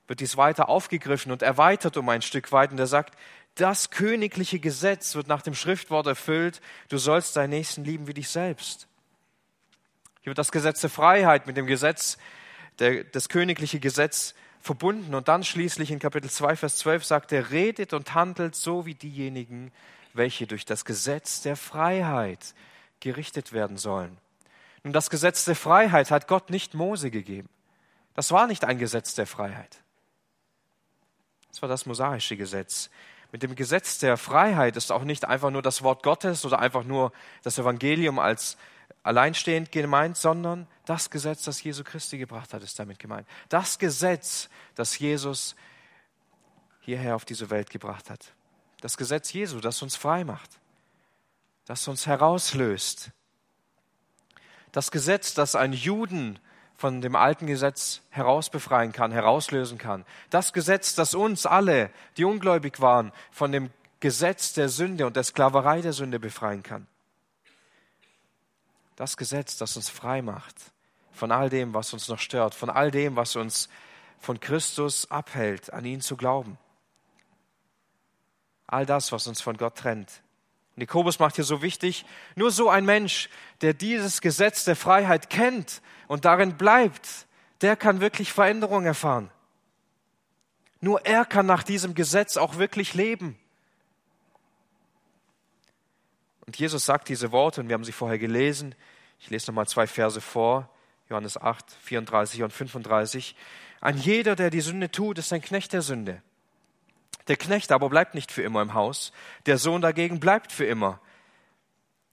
[0.08, 3.16] wird dies weiter aufgegriffen und erweitert um ein Stück weit und er sagt,
[3.56, 8.30] das königliche Gesetz wird nach dem Schriftwort erfüllt, du sollst deinen Nächsten lieben wie dich
[8.30, 8.88] selbst.
[10.22, 12.18] Hier wird das Gesetz der Freiheit mit dem Gesetz
[12.80, 15.16] der, das königliche Gesetz verbunden.
[15.16, 18.96] Und dann schließlich in Kapitel 2, Vers 12 sagt er, redet und handelt so wie
[18.96, 19.72] diejenigen,
[20.14, 22.54] welche durch das Gesetz der Freiheit
[23.00, 24.18] gerichtet werden sollen.
[24.84, 27.50] Nun, das Gesetz der Freiheit hat Gott nicht Mose gegeben.
[28.14, 29.78] Das war nicht ein Gesetz der Freiheit.
[31.50, 32.90] Das war das mosaische Gesetz.
[33.32, 36.84] Mit dem Gesetz der Freiheit ist auch nicht einfach nur das Wort Gottes oder einfach
[36.84, 38.58] nur das Evangelium als
[39.04, 43.28] alleinstehend gemeint, sondern das Gesetz, das Jesu Christi gebracht hat, ist damit gemeint.
[43.50, 45.56] Das Gesetz, das Jesus
[46.82, 48.34] hierher auf diese Welt gebracht hat.
[48.82, 50.60] Das Gesetz Jesu, das uns frei macht.
[51.66, 53.12] das uns herauslöst.
[54.72, 56.40] Das Gesetz, das einen Juden
[56.76, 60.04] von dem alten Gesetz herausbefreien kann, herauslösen kann.
[60.32, 65.24] Das Gesetz, das uns alle, die ungläubig waren, von dem Gesetz der Sünde und der
[65.24, 66.88] Sklaverei der Sünde befreien kann.
[69.02, 70.54] Das Gesetz, das uns frei macht
[71.12, 73.68] von all dem, was uns noch stört, von all dem, was uns
[74.20, 76.60] von Christus abhält, an ihn zu glauben.
[78.68, 80.22] All das, was uns von Gott trennt.
[80.76, 83.28] Und Jakobus macht hier so wichtig, nur so ein Mensch,
[83.62, 87.26] der dieses Gesetz der Freiheit kennt und darin bleibt,
[87.62, 89.32] der kann wirklich Veränderung erfahren.
[90.80, 93.36] Nur er kann nach diesem Gesetz auch wirklich leben.
[96.52, 98.76] Und Jesus sagt diese Worte, und wir haben sie vorher gelesen.
[99.22, 100.70] Ich lese nochmal zwei Verse vor,
[101.10, 103.38] Johannes 8, 34 und 35.
[103.80, 106.22] Ein jeder, der die Sünde tut, ist ein Knecht der Sünde.
[107.30, 109.14] Der Knecht aber bleibt nicht für immer im Haus,
[109.46, 111.00] der Sohn dagegen bleibt für immer.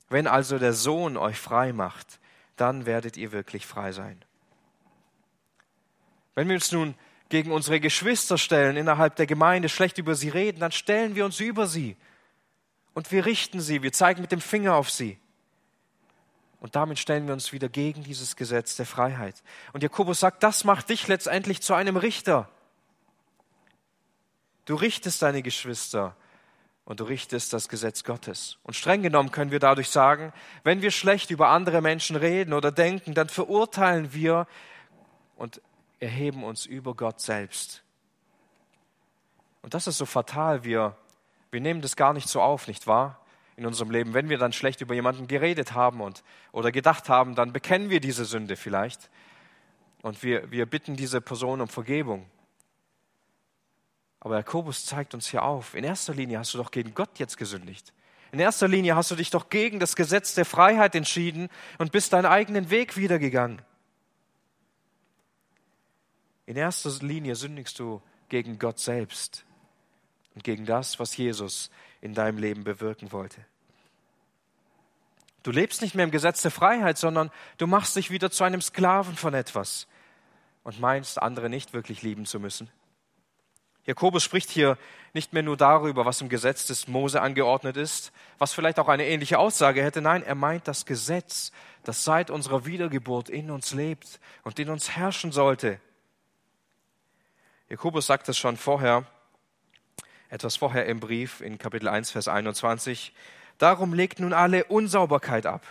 [0.08, 2.20] Wenn also der Sohn euch frei macht,
[2.54, 4.24] dann werdet ihr wirklich frei sein.
[6.36, 6.94] Wenn wir uns nun
[7.28, 11.40] gegen unsere Geschwister stellen, innerhalb der Gemeinde schlecht über sie reden, dann stellen wir uns
[11.40, 11.96] über sie
[12.98, 15.20] und wir richten sie, wir zeigen mit dem Finger auf sie.
[16.58, 19.40] Und damit stellen wir uns wieder gegen dieses Gesetz der Freiheit.
[19.72, 22.48] Und Jakobus sagt, das macht dich letztendlich zu einem Richter.
[24.64, 26.16] Du richtest deine Geschwister
[26.86, 28.58] und du richtest das Gesetz Gottes.
[28.64, 30.32] Und streng genommen können wir dadurch sagen,
[30.64, 34.48] wenn wir schlecht über andere Menschen reden oder denken, dann verurteilen wir
[35.36, 35.62] und
[36.00, 37.84] erheben uns über Gott selbst.
[39.62, 40.64] Und das ist so fatal.
[40.64, 40.96] Wir,
[41.50, 43.20] wir nehmen das gar nicht so auf, nicht wahr?
[43.56, 44.14] In unserem Leben.
[44.14, 48.00] Wenn wir dann schlecht über jemanden geredet haben und, oder gedacht haben, dann bekennen wir
[48.00, 49.10] diese Sünde vielleicht.
[50.02, 52.26] Und wir, wir bitten diese Person um Vergebung.
[54.20, 57.36] Aber Jakobus zeigt uns hier auf, in erster Linie hast du doch gegen Gott jetzt
[57.36, 57.92] gesündigt.
[58.30, 62.12] In erster Linie hast du dich doch gegen das Gesetz der Freiheit entschieden und bist
[62.12, 63.62] deinen eigenen Weg wiedergegangen.
[66.46, 69.44] In erster Linie sündigst du gegen Gott selbst
[70.38, 71.68] und gegen das, was Jesus
[72.00, 73.44] in deinem Leben bewirken wollte.
[75.42, 78.60] Du lebst nicht mehr im Gesetz der Freiheit, sondern du machst dich wieder zu einem
[78.60, 79.88] Sklaven von etwas
[80.62, 82.70] und meinst, andere nicht wirklich lieben zu müssen.
[83.84, 84.78] Jakobus spricht hier
[85.12, 89.06] nicht mehr nur darüber, was im Gesetz des Mose angeordnet ist, was vielleicht auch eine
[89.06, 90.00] ähnliche Aussage hätte.
[90.00, 91.50] Nein, er meint das Gesetz,
[91.82, 95.80] das seit unserer Wiedergeburt in uns lebt und in uns herrschen sollte.
[97.68, 99.04] Jakobus sagt es schon vorher,
[100.28, 103.12] etwas vorher im Brief in Kapitel 1, Vers 21.
[103.58, 105.62] Darum legt nun alle Unsauberkeit ab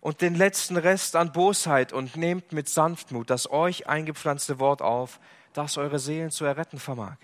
[0.00, 5.20] und den letzten Rest an Bosheit und nehmt mit Sanftmut das euch eingepflanzte Wort auf,
[5.52, 7.16] das eure Seelen zu erretten vermag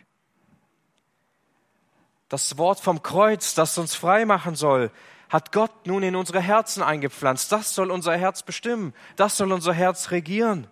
[2.33, 4.91] das Wort vom Kreuz, das uns frei machen soll,
[5.29, 7.53] hat Gott nun in unsere Herzen eingepflanzt.
[7.53, 8.95] Das soll unser Herz bestimmen.
[9.17, 10.67] Das soll unser Herz regieren.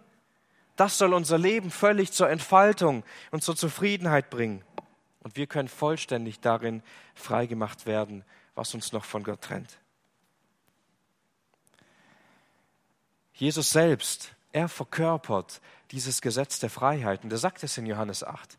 [0.76, 4.64] Das soll unser Leben völlig zur Entfaltung und zur Zufriedenheit bringen.
[5.20, 6.82] Und wir können vollständig darin
[7.14, 9.78] freigemacht werden, was uns noch von Gott trennt.
[13.34, 17.24] Jesus selbst, er verkörpert dieses Gesetz der Freiheit.
[17.24, 18.58] Und er sagt es in Johannes 8.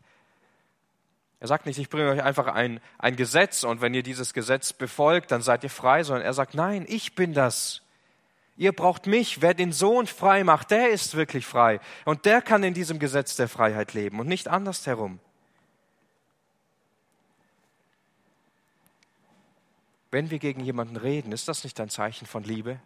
[1.40, 4.72] Er sagt nicht, ich bringe euch einfach ein, ein Gesetz und wenn ihr dieses Gesetz
[4.72, 7.82] befolgt, dann seid ihr frei, sondern er sagt, nein, ich bin das.
[8.56, 9.42] Ihr braucht mich.
[9.42, 11.80] Wer den Sohn frei macht, der ist wirklich frei.
[12.04, 15.18] Und der kann in diesem Gesetz der Freiheit leben und nicht andersherum.
[20.12, 22.78] Wenn wir gegen jemanden reden, ist das nicht ein Zeichen von Liebe?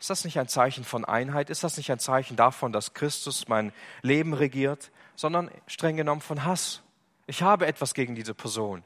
[0.00, 1.50] Ist das nicht ein Zeichen von Einheit?
[1.50, 6.44] Ist das nicht ein Zeichen davon, dass Christus mein Leben regiert, sondern streng genommen von
[6.44, 6.82] Hass?
[7.26, 8.82] Ich habe etwas gegen diese Person.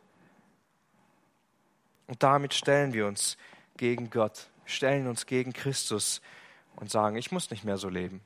[2.08, 3.36] Und damit stellen wir uns
[3.76, 6.22] gegen Gott, stellen uns gegen Christus
[6.74, 8.20] und sagen, ich muss nicht mehr so leben.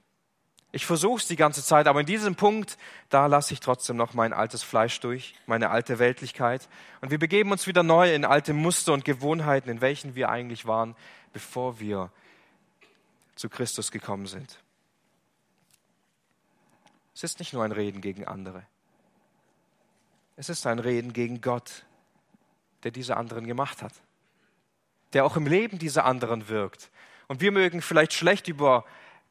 [0.74, 4.12] Ich versuche es die ganze Zeit, aber in diesem Punkt, da lasse ich trotzdem noch
[4.12, 6.68] mein altes Fleisch durch, meine alte Weltlichkeit.
[7.00, 10.66] Und wir begeben uns wieder neu in alte Muster und Gewohnheiten, in welchen wir eigentlich
[10.66, 10.96] waren,
[11.32, 12.10] bevor wir
[13.36, 14.58] zu Christus gekommen sind.
[17.14, 18.64] Es ist nicht nur ein Reden gegen andere.
[20.34, 21.84] Es ist ein Reden gegen Gott,
[22.82, 23.92] der diese anderen gemacht hat,
[25.12, 26.90] der auch im Leben dieser anderen wirkt.
[27.28, 28.84] Und wir mögen vielleicht schlecht über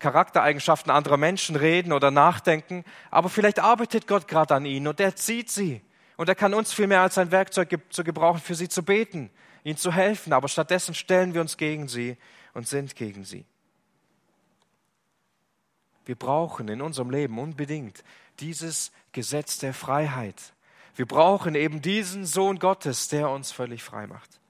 [0.04, 5.16] Charaktereigenschaften anderer Menschen reden oder nachdenken, aber vielleicht arbeitet Gott gerade an ihnen und er
[5.16, 5.82] zieht sie.
[6.18, 9.30] Und er kann uns viel mehr als ein Werkzeug zu gebrauchen, für sie zu beten,
[9.63, 10.34] ihnen zu helfen.
[10.34, 12.18] Aber stattdessen stellen wir uns gegen sie
[12.54, 13.46] und sind gegen sie.
[16.06, 18.04] Wir brauchen in unserem Leben unbedingt
[18.42, 20.54] dieses Gesetz der Freiheit.
[20.98, 24.42] Wir brauchen eben diesen Sohn Gottes, der uns völlig frei macht.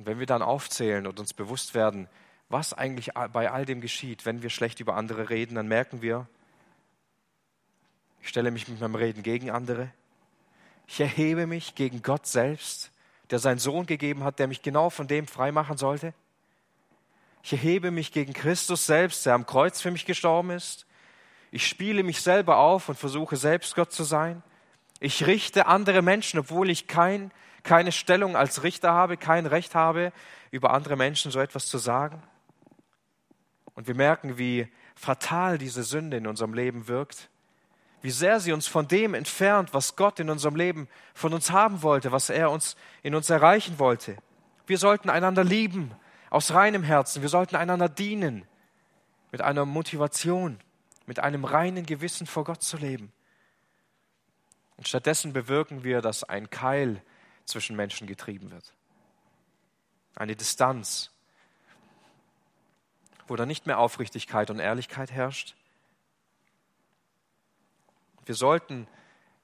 [0.00, 2.08] Und wenn wir dann aufzählen und uns bewusst werden,
[2.48, 6.26] was eigentlich bei all dem geschieht, wenn wir schlecht über andere reden, dann merken wir,
[8.22, 9.92] ich stelle mich mit meinem Reden gegen andere.
[10.86, 12.92] Ich erhebe mich gegen Gott selbst,
[13.28, 16.14] der seinen Sohn gegeben hat, der mich genau von dem freimachen sollte.
[17.42, 20.86] Ich erhebe mich gegen Christus selbst, der am Kreuz für mich gestorben ist.
[21.50, 24.42] Ich spiele mich selber auf und versuche selbst Gott zu sein.
[24.98, 27.30] Ich richte andere Menschen, obwohl ich kein,
[27.62, 30.12] keine Stellung als Richter habe, kein Recht habe,
[30.50, 32.22] über andere Menschen so etwas zu sagen.
[33.74, 37.30] Und wir merken, wie fatal diese Sünde in unserem Leben wirkt,
[38.02, 41.82] wie sehr sie uns von dem entfernt, was Gott in unserem Leben von uns haben
[41.82, 44.16] wollte, was er uns in uns erreichen wollte.
[44.66, 45.92] Wir sollten einander lieben
[46.30, 48.46] aus reinem Herzen, wir sollten einander dienen
[49.32, 50.58] mit einer Motivation,
[51.06, 53.12] mit einem reinen Gewissen vor Gott zu leben.
[54.76, 57.02] Und stattdessen bewirken wir, dass ein Keil
[57.44, 58.74] zwischen Menschen getrieben wird.
[60.14, 61.10] Eine Distanz,
[63.26, 65.54] wo dann nicht mehr Aufrichtigkeit und Ehrlichkeit herrscht.
[68.26, 68.88] Wir sollten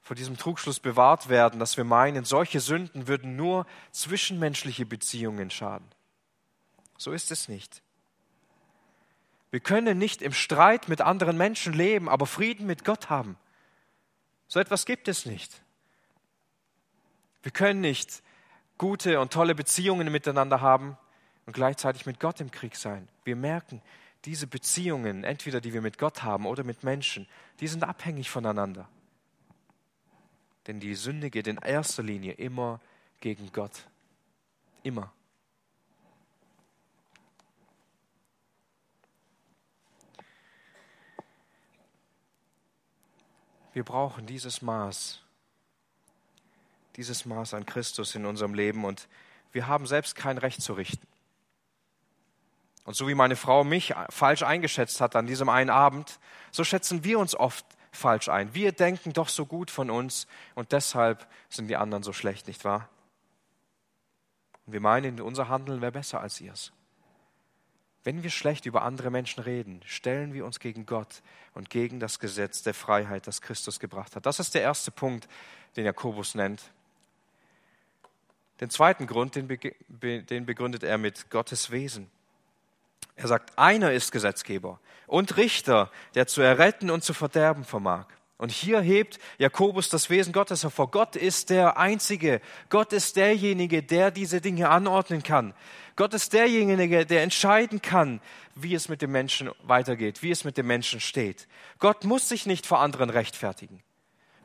[0.00, 5.86] vor diesem Trugschluss bewahrt werden, dass wir meinen, solche Sünden würden nur zwischenmenschliche Beziehungen schaden.
[6.96, 7.82] So ist es nicht.
[9.50, 13.36] Wir können nicht im Streit mit anderen Menschen leben, aber Frieden mit Gott haben.
[14.48, 15.62] So etwas gibt es nicht.
[17.46, 18.24] Wir können nicht
[18.76, 20.98] gute und tolle Beziehungen miteinander haben
[21.46, 23.06] und gleichzeitig mit Gott im Krieg sein.
[23.22, 23.80] Wir merken,
[24.24, 27.28] diese Beziehungen, entweder die wir mit Gott haben oder mit Menschen,
[27.60, 28.88] die sind abhängig voneinander.
[30.66, 32.80] Denn die Sünde geht in erster Linie immer
[33.20, 33.86] gegen Gott.
[34.82, 35.12] Immer.
[43.72, 45.22] Wir brauchen dieses Maß,
[46.96, 49.08] dieses Maß an Christus in unserem Leben und
[49.52, 51.06] wir haben selbst kein Recht zu richten.
[52.84, 56.20] Und so wie meine Frau mich falsch eingeschätzt hat an diesem einen Abend,
[56.52, 58.54] so schätzen wir uns oft falsch ein.
[58.54, 62.64] Wir denken doch so gut von uns und deshalb sind die anderen so schlecht, nicht
[62.64, 62.88] wahr?
[64.66, 66.72] Und wir meinen, unser Handeln wäre besser als ihrs.
[68.04, 71.22] Wenn wir schlecht über andere Menschen reden, stellen wir uns gegen Gott
[71.54, 74.26] und gegen das Gesetz der Freiheit, das Christus gebracht hat.
[74.26, 75.26] Das ist der erste Punkt,
[75.74, 76.70] den Jakobus nennt.
[78.60, 79.46] Den zweiten Grund, den,
[80.46, 82.10] begründet er mit Gottes Wesen.
[83.16, 88.06] Er sagt, einer ist Gesetzgeber und Richter, der zu erretten und zu verderben vermag.
[88.38, 90.90] Und hier hebt Jakobus das Wesen Gottes hervor.
[90.90, 92.42] Gott ist der Einzige.
[92.68, 95.54] Gott ist derjenige, der diese Dinge anordnen kann.
[95.96, 98.20] Gott ist derjenige, der entscheiden kann,
[98.54, 101.48] wie es mit dem Menschen weitergeht, wie es mit dem Menschen steht.
[101.78, 103.82] Gott muss sich nicht vor anderen rechtfertigen.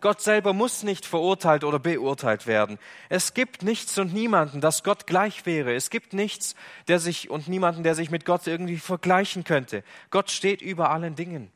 [0.01, 2.79] Gott selber muss nicht verurteilt oder beurteilt werden.
[3.07, 5.73] Es gibt nichts und niemanden, das Gott gleich wäre.
[5.73, 6.55] Es gibt nichts,
[6.87, 9.83] der sich und niemanden, der sich mit Gott irgendwie vergleichen könnte.
[10.09, 11.51] Gott steht über allen Dingen.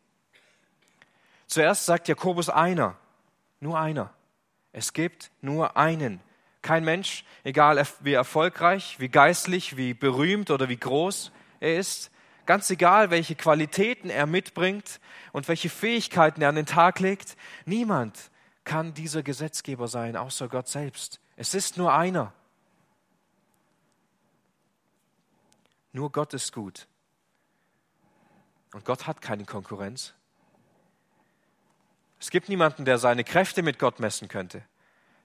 [1.47, 2.95] Zuerst sagt Jakobus einer,
[3.59, 4.13] nur einer.
[4.71, 6.19] Es gibt nur einen.
[6.61, 12.11] Kein Mensch, egal wie erfolgreich, wie geistlich, wie berühmt oder wie groß er ist,
[12.45, 14.99] ganz egal, welche Qualitäten er mitbringt
[15.31, 18.31] und welche Fähigkeiten er an den Tag legt, niemand
[18.65, 21.19] kann dieser Gesetzgeber sein, außer Gott selbst.
[21.35, 22.33] Es ist nur einer.
[25.93, 26.87] Nur Gott ist gut.
[28.73, 30.13] Und Gott hat keine Konkurrenz.
[32.19, 34.63] Es gibt niemanden, der seine Kräfte mit Gott messen könnte,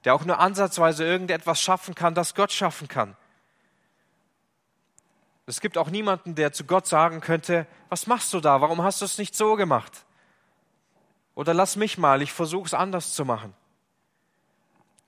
[0.05, 3.16] der auch nur ansatzweise irgendetwas schaffen kann, das Gott schaffen kann.
[5.46, 8.61] Es gibt auch niemanden, der zu Gott sagen könnte, was machst du da?
[8.61, 10.05] Warum hast du es nicht so gemacht?
[11.40, 13.55] Oder lass mich mal, ich versuche es anders zu machen.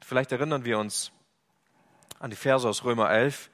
[0.00, 1.12] Vielleicht erinnern wir uns
[2.20, 3.50] an die Verse aus Römer 11,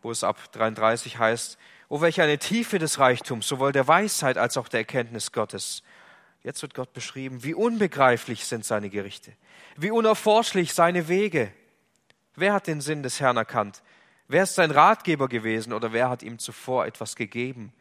[0.00, 4.56] wo es ab 33 heißt, O welche eine Tiefe des Reichtums, sowohl der Weisheit als
[4.56, 5.82] auch der Erkenntnis Gottes.
[6.44, 9.32] Jetzt wird Gott beschrieben, wie unbegreiflich sind seine Gerichte,
[9.76, 11.52] wie unerforschlich seine Wege.
[12.36, 13.82] Wer hat den Sinn des Herrn erkannt?
[14.28, 17.72] Wer ist sein Ratgeber gewesen oder wer hat ihm zuvor etwas gegeben,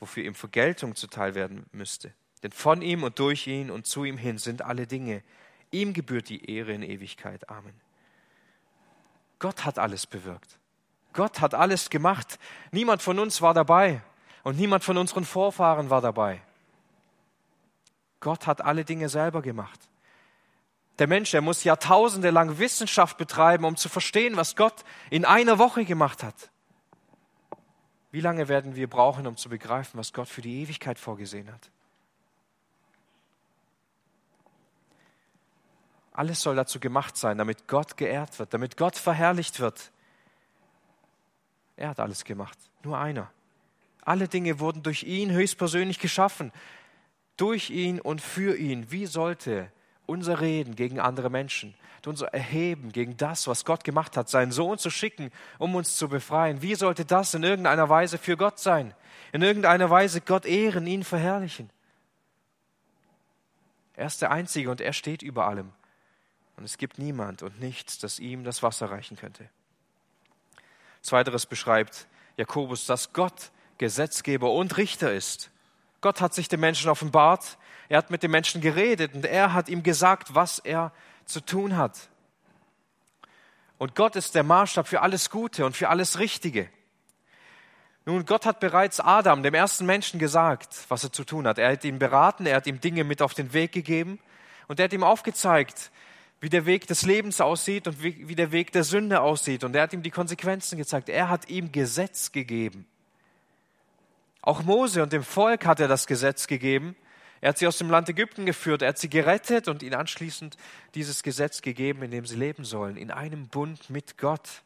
[0.00, 2.12] wofür ihm Vergeltung zuteil werden müsste?
[2.44, 5.22] Denn von ihm und durch ihn und zu ihm hin sind alle Dinge.
[5.70, 7.48] Ihm gebührt die Ehre in Ewigkeit.
[7.48, 7.72] Amen.
[9.38, 10.58] Gott hat alles bewirkt.
[11.14, 12.38] Gott hat alles gemacht.
[12.70, 14.02] Niemand von uns war dabei
[14.42, 16.42] und niemand von unseren Vorfahren war dabei.
[18.20, 19.80] Gott hat alle Dinge selber gemacht.
[20.98, 25.58] Der Mensch, der muss jahrtausende lang Wissenschaft betreiben, um zu verstehen, was Gott in einer
[25.58, 26.50] Woche gemacht hat.
[28.10, 31.70] Wie lange werden wir brauchen, um zu begreifen, was Gott für die Ewigkeit vorgesehen hat?
[36.14, 39.90] Alles soll dazu gemacht sein, damit Gott geehrt wird, damit Gott verherrlicht wird.
[41.76, 43.30] Er hat alles gemacht, nur einer.
[44.02, 46.52] Alle Dinge wurden durch ihn höchstpersönlich geschaffen,
[47.36, 48.92] durch ihn und für ihn.
[48.92, 49.72] Wie sollte
[50.06, 51.74] unser Reden gegen andere Menschen,
[52.06, 56.08] unser Erheben gegen das, was Gott gemacht hat, seinen Sohn zu schicken, um uns zu
[56.08, 58.94] befreien, wie sollte das in irgendeiner Weise für Gott sein?
[59.32, 61.70] In irgendeiner Weise Gott ehren, ihn verherrlichen?
[63.96, 65.72] Er ist der Einzige und er steht über allem.
[66.56, 69.48] Und es gibt niemand und nichts, das ihm das Wasser reichen könnte.
[71.02, 75.50] Zweiteres beschreibt Jakobus, dass Gott Gesetzgeber und Richter ist.
[76.00, 79.68] Gott hat sich dem Menschen offenbart, er hat mit dem Menschen geredet und er hat
[79.68, 80.92] ihm gesagt, was er
[81.24, 82.08] zu tun hat.
[83.78, 86.68] Und Gott ist der Maßstab für alles Gute und für alles Richtige.
[88.06, 91.58] Nun, Gott hat bereits Adam, dem ersten Menschen, gesagt, was er zu tun hat.
[91.58, 94.18] Er hat ihn beraten, er hat ihm Dinge mit auf den Weg gegeben
[94.68, 95.90] und er hat ihm aufgezeigt,
[96.44, 99.64] wie der Weg des Lebens aussieht und wie, wie der Weg der Sünde aussieht.
[99.64, 101.08] Und er hat ihm die Konsequenzen gezeigt.
[101.08, 102.86] Er hat ihm Gesetz gegeben.
[104.42, 106.96] Auch Mose und dem Volk hat er das Gesetz gegeben.
[107.40, 110.58] Er hat sie aus dem Land Ägypten geführt, er hat sie gerettet und ihnen anschließend
[110.94, 114.62] dieses Gesetz gegeben, in dem sie leben sollen, in einem Bund mit Gott.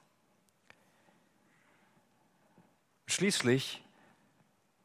[3.07, 3.85] Schließlich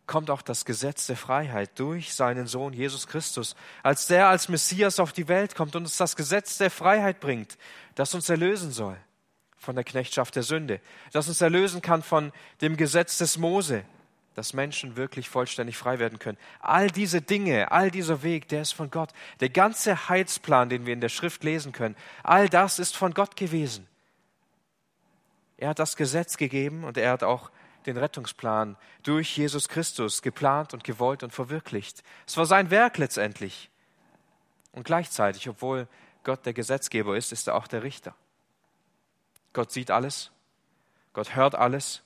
[0.06, 5.00] kommt auch das Gesetz der Freiheit durch seinen Sohn Jesus Christus, als der als Messias
[5.00, 7.58] auf die Welt kommt und uns das Gesetz der Freiheit bringt,
[7.96, 8.98] das uns erlösen soll
[9.58, 10.82] von der Knechtschaft der Sünde,
[11.14, 13.86] das uns erlösen kann von dem Gesetz des Mose,
[14.36, 16.38] dass Menschen wirklich vollständig frei werden können.
[16.60, 19.12] All diese Dinge, all dieser Weg, der ist von Gott.
[19.40, 23.38] Der ganze Heilsplan, den wir in der Schrift lesen können, all das ist von Gott
[23.38, 23.88] gewesen.
[25.58, 27.50] Er hat das Gesetz gegeben und er hat auch
[27.88, 32.04] den Rettungsplan durch Jesus Christus geplant und gewollt und verwirklicht.
[32.26, 33.70] Es war sein Werk letztendlich.
[34.72, 35.88] Und gleichzeitig, obwohl
[36.24, 38.16] Gott der Gesetzgeber ist, ist er auch der Richter.
[39.54, 40.32] Gott sieht alles,
[41.14, 42.02] Gott hört alles,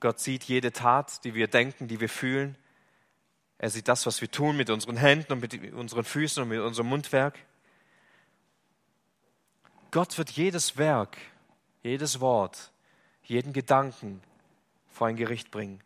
[0.00, 2.56] Gott sieht jede Tat, die wir denken, die wir fühlen.
[3.58, 6.60] Er sieht das, was wir tun mit unseren Händen und mit unseren Füßen und mit
[6.60, 7.38] unserem Mundwerk.
[9.92, 11.18] Gott wird jedes Werk,
[11.82, 12.71] jedes Wort
[13.24, 14.22] jeden Gedanken
[14.88, 15.80] vor ein Gericht bringen.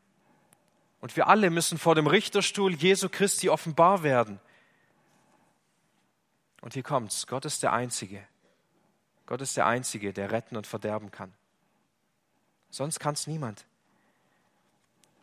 [1.01, 4.41] Und wir alle müssen vor dem Richterstuhl Jesu Christi offenbar werden.
[6.61, 7.27] Und hier kommt's.
[7.27, 8.23] Gott ist der Einzige.
[9.27, 11.33] Gott ist der Einzige, der retten und verderben kann.
[12.71, 13.67] Sonst kann es niemand.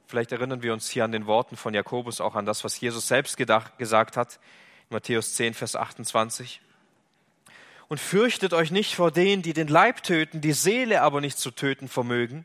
[0.08, 3.08] Vielleicht erinnern wir uns hier an den Worten von Jakobus auch an das, was Jesus
[3.08, 4.40] selbst gedacht, gesagt hat.
[4.90, 6.62] In Matthäus 10, Vers 28
[7.94, 11.52] und fürchtet euch nicht vor denen, die den Leib töten, die Seele aber nicht zu
[11.52, 12.44] töten vermögen.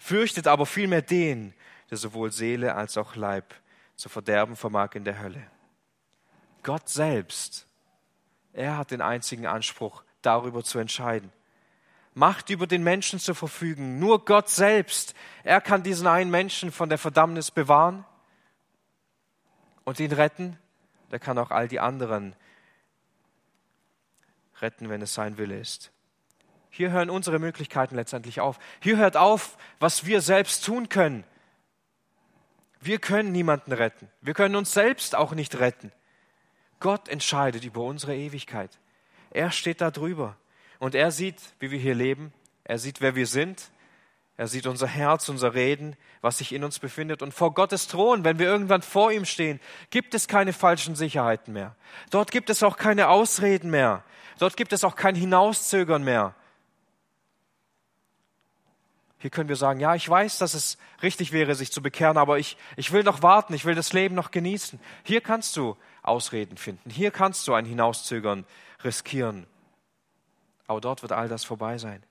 [0.00, 1.54] Fürchtet aber vielmehr den,
[1.90, 3.54] der sowohl Seele als auch Leib
[3.94, 5.46] zu verderben vermag in der Hölle.
[6.64, 7.68] Gott selbst,
[8.52, 11.30] er hat den einzigen Anspruch, darüber zu entscheiden.
[12.12, 14.00] Macht über den Menschen zu verfügen.
[14.00, 18.04] Nur Gott selbst, er kann diesen einen Menschen von der Verdammnis bewahren
[19.84, 20.58] und ihn retten.
[21.12, 22.34] Der kann auch all die anderen
[24.62, 25.92] retten, wenn es sein Wille ist.
[26.70, 28.58] Hier hören unsere Möglichkeiten letztendlich auf.
[28.80, 31.24] Hier hört auf, was wir selbst tun können.
[32.80, 34.08] Wir können niemanden retten.
[34.20, 35.92] Wir können uns selbst auch nicht retten.
[36.78, 38.78] Gott entscheidet über unsere Ewigkeit.
[39.30, 40.36] Er steht da drüber.
[40.78, 42.32] Und er sieht, wie wir hier leben.
[42.64, 43.70] Er sieht, wer wir sind.
[44.40, 47.20] Er sieht unser Herz, unser Reden, was sich in uns befindet.
[47.20, 51.52] Und vor Gottes Thron, wenn wir irgendwann vor ihm stehen, gibt es keine falschen Sicherheiten
[51.52, 51.76] mehr.
[52.08, 54.02] Dort gibt es auch keine Ausreden mehr.
[54.38, 56.34] Dort gibt es auch kein Hinauszögern mehr.
[59.18, 62.38] Hier können wir sagen, ja, ich weiß, dass es richtig wäre, sich zu bekehren, aber
[62.38, 64.80] ich, ich will noch warten, ich will das Leben noch genießen.
[65.02, 68.46] Hier kannst du Ausreden finden, hier kannst du ein Hinauszögern
[68.84, 69.46] riskieren.
[70.66, 72.02] Aber dort wird all das vorbei sein.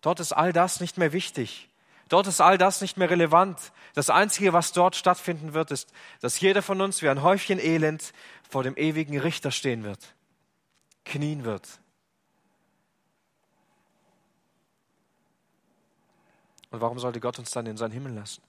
[0.00, 1.68] Dort ist all das nicht mehr wichtig.
[2.08, 3.72] Dort ist all das nicht mehr relevant.
[3.94, 8.12] Das Einzige, was dort stattfinden wird, ist, dass jeder von uns wie ein Häufchen Elend
[8.48, 10.14] vor dem ewigen Richter stehen wird,
[11.04, 11.80] knien wird.
[16.70, 18.42] Und warum sollte Gott uns dann in seinen Himmel lassen?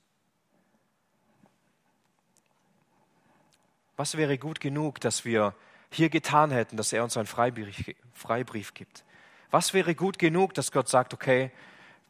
[3.97, 5.53] Was wäre gut genug, dass wir
[5.89, 9.03] hier getan hätten, dass er uns einen Freibrief, Freibrief gibt?
[9.51, 11.51] Was wäre gut genug, dass Gott sagt, okay,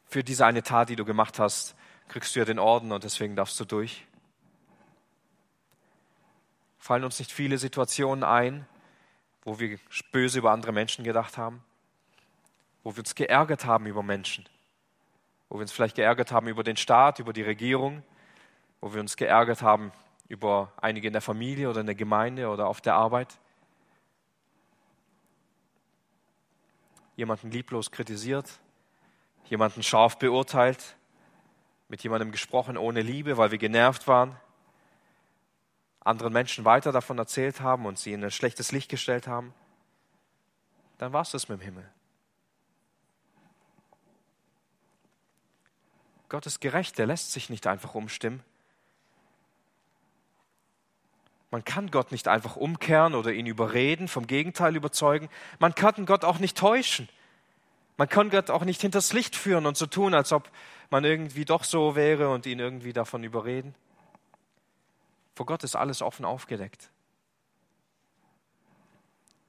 [0.06, 1.74] für diese eine Tat, die du gemacht hast,
[2.08, 4.04] kriegst du ja den Orden und deswegen darfst du durch?
[6.78, 8.66] Fallen uns nicht viele Situationen ein,
[9.44, 9.78] wo wir
[10.12, 11.62] böse über andere Menschen gedacht haben,
[12.82, 14.46] wo wir uns geärgert haben über Menschen,
[15.48, 18.02] wo wir uns vielleicht geärgert haben über den Staat, über die Regierung,
[18.80, 19.92] wo wir uns geärgert haben
[20.28, 23.38] über einige in der Familie oder in der Gemeinde oder auf der Arbeit.
[27.20, 28.50] Jemanden lieblos kritisiert,
[29.44, 30.96] jemanden scharf beurteilt,
[31.88, 34.36] mit jemandem gesprochen ohne Liebe, weil wir genervt waren,
[36.00, 39.52] anderen Menschen weiter davon erzählt haben und sie in ein schlechtes Licht gestellt haben,
[40.96, 41.90] dann war es das mit dem Himmel.
[46.30, 48.42] Gott ist gerecht, der lässt sich nicht einfach umstimmen.
[51.50, 55.28] Man kann Gott nicht einfach umkehren oder ihn überreden, vom Gegenteil überzeugen.
[55.58, 57.08] Man kann Gott auch nicht täuschen.
[57.96, 60.48] Man kann Gott auch nicht hinters Licht führen und so tun, als ob
[60.90, 63.74] man irgendwie doch so wäre und ihn irgendwie davon überreden.
[65.34, 66.90] Vor Gott ist alles offen aufgedeckt.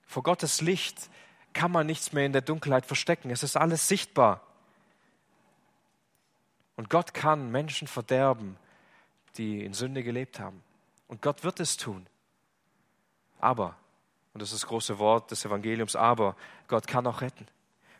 [0.06, 1.10] Vor Gottes Licht
[1.54, 3.30] kann man nichts mehr in der Dunkelheit verstecken.
[3.30, 4.42] Es ist alles sichtbar.
[6.76, 8.58] Und Gott kann Menschen verderben,
[9.38, 10.64] die in Sünde gelebt haben.
[11.12, 12.08] Und Gott wird es tun.
[13.38, 13.76] Aber,
[14.34, 16.38] und das ist das große Wort des Evangeliums, aber
[16.70, 17.48] Gott kann auch retten.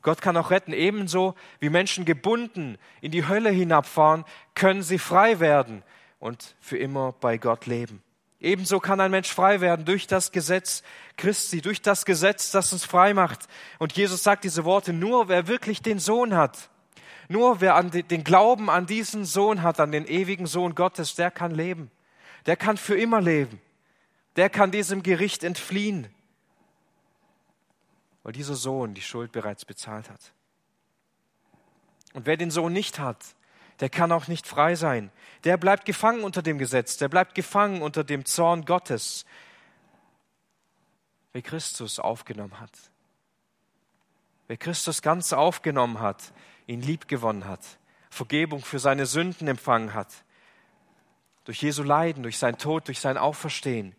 [0.02, 0.72] Gott kann auch retten.
[0.72, 4.24] Ebenso wie Menschen gebunden in die Hölle hinabfahren,
[4.56, 5.84] können sie frei werden
[6.20, 8.02] und für immer bei Gott leben.
[8.40, 10.82] Ebenso kann ein Mensch frei werden durch das Gesetz
[11.18, 13.50] Christi, durch das Gesetz, das uns frei macht.
[13.78, 16.70] Und Jesus sagt diese Worte, nur wer wirklich den Sohn hat,
[17.28, 21.30] nur wer an den Glauben an diesen Sohn hat, an den ewigen Sohn Gottes, der
[21.30, 21.92] kann leben.
[22.46, 23.62] Der kann für immer leben.
[24.36, 26.08] Der kann diesem Gericht entfliehen
[28.24, 30.34] weil dieser Sohn die Schuld bereits bezahlt hat.
[32.14, 33.24] Und wer den Sohn nicht hat,
[33.80, 35.12] der kann auch nicht frei sein.
[35.44, 39.26] Der bleibt gefangen unter dem Gesetz, der bleibt gefangen unter dem Zorn Gottes,
[41.34, 42.72] wer Christus aufgenommen hat.
[44.48, 46.34] Wer Christus ganz aufgenommen hat,
[46.68, 47.80] ihn lieb gewonnen hat,
[48.10, 50.26] Vergebung für seine Sünden empfangen hat,
[51.46, 53.96] durch Jesu Leiden, durch sein Tod, durch sein Auferstehen,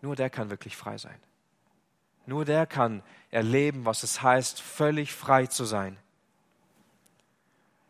[0.00, 1.18] nur der kann wirklich frei sein.
[2.26, 5.96] Nur der kann erleben, was es heißt, völlig frei zu sein.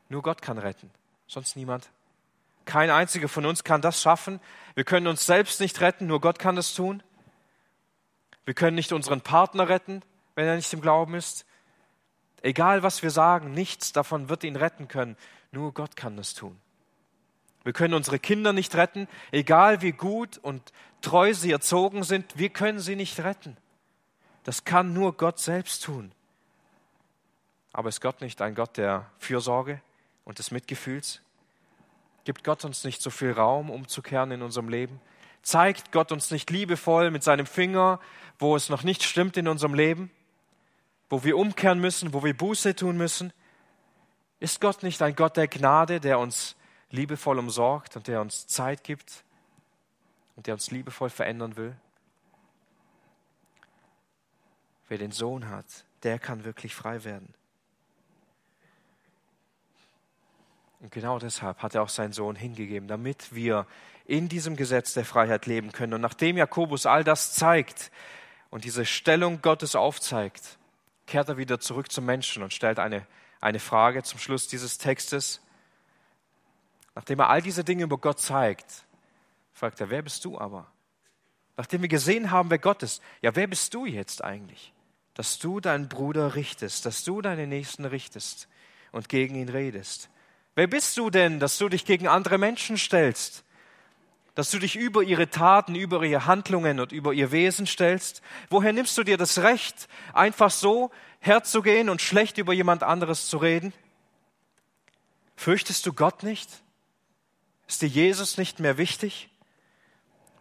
[0.08, 0.90] Nur Gott kann retten,
[1.26, 1.90] sonst niemand.
[2.64, 4.40] Kein einziger von uns kann das schaffen.
[4.74, 7.02] Wir können uns selbst nicht retten, nur Gott kann das tun.
[8.44, 10.02] Wir können nicht unseren Partner retten,
[10.34, 11.44] wenn er nicht im Glauben ist.
[12.42, 15.16] Egal was wir sagen, nichts davon wird ihn retten können.
[15.50, 16.60] Nur Gott kann das tun.
[17.64, 22.48] Wir können unsere Kinder nicht retten, egal wie gut und treu sie erzogen sind, wir
[22.48, 23.56] können sie nicht retten.
[24.44, 26.12] Das kann nur Gott selbst tun.
[27.72, 29.80] Aber ist Gott nicht ein Gott der Fürsorge
[30.24, 31.22] und des Mitgefühls?
[32.24, 35.00] Gibt Gott uns nicht so viel Raum, umzukehren in unserem Leben?
[35.42, 37.98] Zeigt Gott uns nicht liebevoll mit seinem Finger,
[38.38, 40.10] wo es noch nicht stimmt in unserem Leben?
[41.08, 43.32] Wo wir umkehren müssen, wo wir Buße tun müssen?
[44.38, 46.56] Ist Gott nicht ein Gott der Gnade, der uns
[46.92, 49.24] liebevoll umsorgt und der uns Zeit gibt
[50.36, 51.76] und der uns liebevoll verändern will?
[54.88, 55.66] Wer den Sohn hat,
[56.04, 57.34] der kann wirklich frei werden.
[60.80, 63.66] Und genau deshalb hat er auch seinen Sohn hingegeben, damit wir
[64.04, 65.94] in diesem Gesetz der Freiheit leben können.
[65.94, 67.90] Und nachdem Jakobus all das zeigt
[68.50, 70.58] und diese Stellung Gottes aufzeigt,
[71.06, 73.06] kehrt er wieder zurück zum Menschen und stellt eine,
[73.40, 75.40] eine Frage zum Schluss dieses Textes.
[76.94, 78.84] Nachdem er all diese Dinge über Gott zeigt,
[79.52, 80.70] fragt er, wer bist du aber?
[81.56, 84.72] Nachdem wir gesehen haben, wer Gott ist, ja, wer bist du jetzt eigentlich?
[85.14, 88.48] dass du deinen Bruder richtest, dass du deinen Nächsten richtest
[88.92, 90.08] und gegen ihn redest.
[90.54, 93.44] Wer bist du denn, dass du dich gegen andere Menschen stellst?
[94.34, 98.22] Dass du dich über ihre Taten, über ihre Handlungen und über ihr Wesen stellst?
[98.48, 100.90] Woher nimmst du dir das Recht, einfach so
[101.20, 103.74] herzugehen und schlecht über jemand anderes zu reden?
[105.36, 106.48] Fürchtest du Gott nicht?
[107.66, 109.30] Ist dir Jesus nicht mehr wichtig?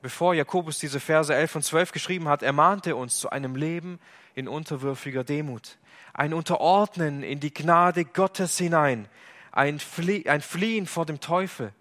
[0.01, 3.99] Bevor Jakobus diese Verse 11 und 12 geschrieben hat, ermahnte er uns zu einem Leben
[4.33, 5.77] in unterwürfiger Demut,
[6.13, 9.07] ein Unterordnen in die Gnade Gottes hinein,
[9.51, 11.71] ein, Flie ein Fliehen vor dem Teufel,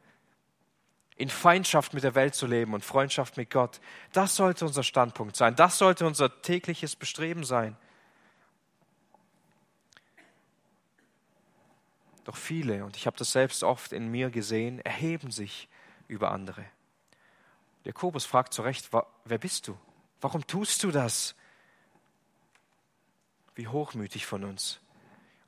[1.17, 3.81] in Feindschaft mit der Welt zu leben und Freundschaft mit Gott.
[4.13, 5.55] Das sollte unser Standpunkt sein.
[5.55, 7.77] Das sollte unser tägliches Bestreben sein.
[12.31, 15.69] Doch viele, und ich habe das selbst oft in mir gesehen, erheben sich
[16.07, 16.65] über andere.
[17.83, 18.89] Jakobus fragt zu Recht,
[19.25, 19.77] wer bist du?
[20.21, 21.35] Warum tust du das?
[23.57, 24.79] Wie hochmütig von uns.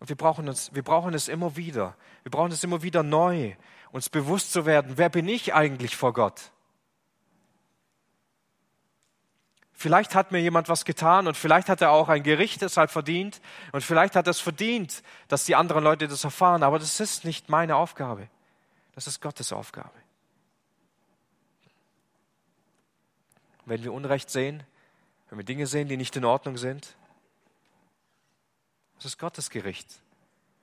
[0.00, 1.96] Und wir brauchen, uns, wir brauchen es immer wieder.
[2.24, 3.54] Wir brauchen es immer wieder neu,
[3.92, 6.50] uns bewusst zu werden, wer bin ich eigentlich vor Gott?
[9.82, 13.40] Vielleicht hat mir jemand was getan und vielleicht hat er auch ein Gericht deshalb verdient
[13.72, 17.24] und vielleicht hat er es verdient, dass die anderen Leute das erfahren, aber das ist
[17.24, 18.28] nicht meine Aufgabe.
[18.94, 19.90] Das ist Gottes Aufgabe.
[23.64, 24.62] Wenn wir Unrecht sehen,
[25.30, 26.94] wenn wir Dinge sehen, die nicht in Ordnung sind,
[28.98, 29.88] das ist Gottes Gericht.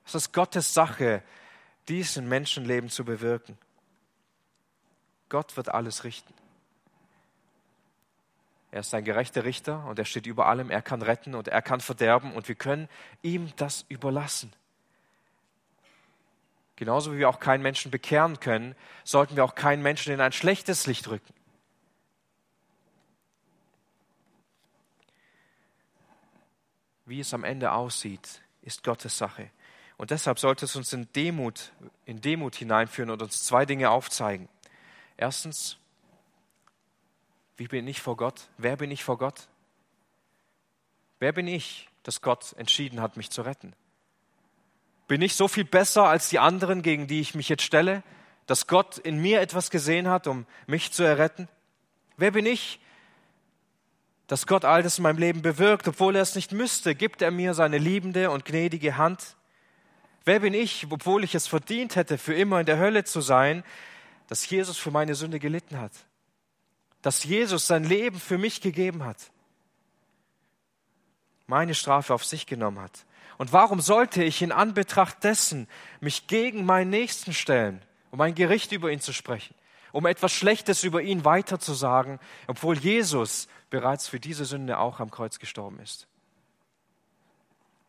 [0.06, 1.22] Es ist Gottes Sache,
[1.88, 3.58] dies in Menschenleben zu bewirken.
[5.28, 6.32] Gott wird alles richten.
[8.72, 10.70] Er ist ein gerechter Richter und er steht über allem.
[10.70, 12.88] Er kann retten und er kann verderben und wir können
[13.22, 14.52] ihm das überlassen.
[16.76, 20.32] Genauso wie wir auch keinen Menschen bekehren können, sollten wir auch keinen Menschen in ein
[20.32, 21.34] schlechtes Licht rücken.
[27.04, 29.50] Wie es am Ende aussieht, ist Gottes Sache.
[29.96, 31.72] Und deshalb sollte es uns in Demut,
[32.06, 34.48] in Demut hineinführen und uns zwei Dinge aufzeigen.
[35.16, 35.76] Erstens,
[37.60, 38.48] wie bin ich vor Gott?
[38.56, 39.46] Wer bin ich vor Gott?
[41.18, 43.74] Wer bin ich, dass Gott entschieden hat, mich zu retten?
[45.08, 48.02] Bin ich so viel besser als die anderen, gegen die ich mich jetzt stelle,
[48.46, 51.48] dass Gott in mir etwas gesehen hat, um mich zu erretten?
[52.16, 52.80] Wer bin ich,
[54.26, 57.30] dass Gott all das in meinem Leben bewirkt, obwohl er es nicht müsste, gibt er
[57.30, 59.36] mir seine liebende und gnädige Hand?
[60.24, 63.64] Wer bin ich, obwohl ich es verdient hätte, für immer in der Hölle zu sein,
[64.28, 65.92] dass Jesus für meine Sünde gelitten hat?
[67.02, 69.30] Dass Jesus sein Leben für mich gegeben hat,
[71.46, 73.04] meine Strafe auf sich genommen hat.
[73.38, 75.66] Und warum sollte ich in Anbetracht dessen
[76.00, 79.54] mich gegen meinen Nächsten stellen, um ein Gericht über ihn zu sprechen,
[79.92, 85.38] um etwas Schlechtes über ihn weiterzusagen, obwohl Jesus bereits für diese Sünde auch am Kreuz
[85.38, 86.06] gestorben ist?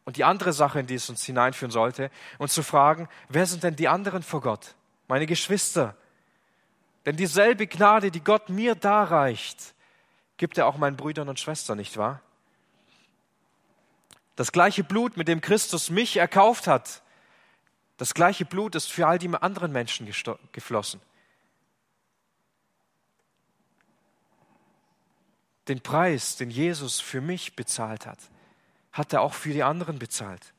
[0.05, 3.63] Und die andere Sache, in die es uns hineinführen sollte, uns zu fragen, wer sind
[3.63, 4.75] denn die anderen vor Gott?
[5.07, 5.95] Meine Geschwister,
[7.05, 9.73] denn dieselbe Gnade, die Gott mir darreicht,
[10.37, 12.21] gibt er auch meinen Brüdern und Schwestern, nicht wahr?
[14.35, 17.01] Das gleiche Blut, mit dem Christus mich erkauft hat,
[17.97, 20.11] das gleiche Blut ist für all die anderen Menschen
[20.51, 21.01] geflossen.
[25.67, 28.17] Den Preis, den Jesus für mich bezahlt hat,
[28.91, 30.53] hat er auch für die anderen bezahlt.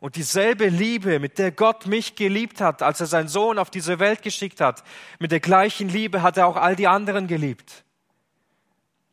[0.00, 3.98] Und dieselbe Liebe, mit der Gott mich geliebt hat, als er seinen Sohn auf diese
[3.98, 4.82] Welt geschickt hat,
[5.18, 7.84] mit der gleichen Liebe hat er auch all die anderen geliebt.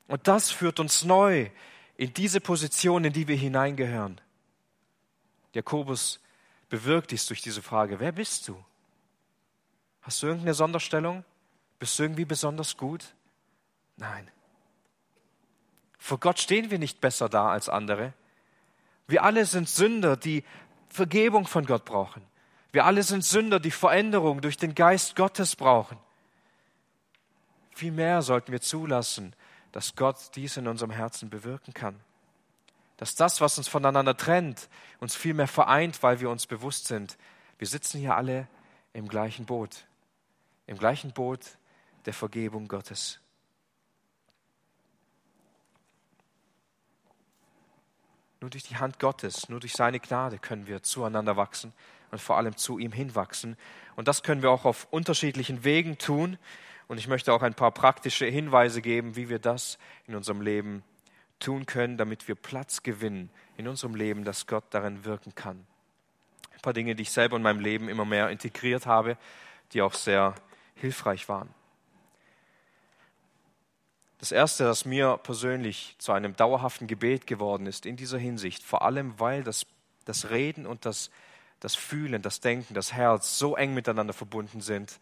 [0.08, 1.50] Und das führt uns neu
[1.98, 4.22] in diese Position, in die wir hineingehören.
[5.54, 6.22] Jakobus
[6.70, 8.64] bewirkt dies durch diese Frage, wer bist du?
[10.02, 11.26] Hast du irgendeine Sonderstellung?
[11.80, 13.14] Bist du irgendwie besonders gut?
[13.98, 14.32] Nein.
[15.98, 18.14] Vor Gott stehen wir nicht besser da als andere.
[19.08, 20.44] Wir alle sind Sünder, die
[20.90, 22.22] Vergebung von Gott brauchen.
[22.72, 25.98] Wir alle sind Sünder, die Veränderung durch den Geist Gottes brauchen.
[27.72, 29.36] Vielmehr sollten wir zulassen,
[29.72, 32.00] dass Gott dies in unserem Herzen bewirken kann.
[32.98, 34.70] Dass das, was uns voneinander trennt,
[35.00, 37.18] uns vielmehr vereint, weil wir uns bewusst sind,
[37.60, 38.48] wir sitzen hier alle
[38.94, 39.86] im gleichen Boot,
[40.66, 41.42] im gleichen Boot
[42.06, 43.20] der Vergebung Gottes.
[48.40, 51.74] Nur durch die Hand Gottes, nur durch seine Gnade können wir zueinander wachsen
[52.12, 53.58] und vor allem zu ihm hinwachsen.
[53.96, 56.38] Und das können wir auch auf unterschiedlichen Wegen tun.
[56.88, 60.84] Und ich möchte auch ein paar praktische Hinweise geben, wie wir das in unserem Leben
[61.40, 65.66] tun können, damit wir Platz gewinnen in unserem Leben, dass Gott darin wirken kann.
[66.54, 69.18] Ein paar Dinge, die ich selber in meinem Leben immer mehr integriert habe,
[69.74, 70.36] die auch sehr
[70.76, 71.50] hilfreich waren.
[74.20, 78.82] Das Erste, das mir persönlich zu einem dauerhaften Gebet geworden ist in dieser Hinsicht, vor
[78.82, 79.68] allem weil das,
[80.06, 81.12] das Reden und das,
[81.60, 85.00] das Fühlen, das Denken, das Herz so eng miteinander verbunden sind,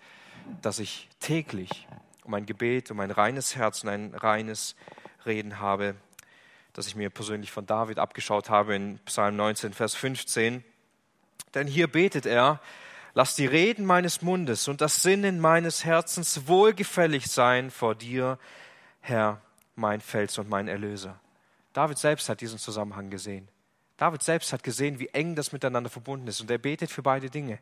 [0.62, 1.88] dass ich täglich
[2.24, 4.76] um ein Gebet, um ein reines Herz und ein reines
[5.26, 5.96] Reden habe,
[6.74, 10.64] das ich mir persönlich von David abgeschaut habe in Psalm 19, Vers 15.
[11.54, 12.60] Denn hier betet er,
[13.14, 18.38] lass die Reden meines Mundes und das Sinnen meines Herzens wohlgefällig sein vor dir,
[19.08, 19.40] Herr,
[19.76, 21.20] mein Fels und mein Erlöser.
[21.74, 23.48] David selbst hat diesen Zusammenhang gesehen.
[23.98, 27.30] David selbst hat gesehen, wie eng das miteinander verbunden ist und er betet für beide
[27.30, 27.60] Dinge.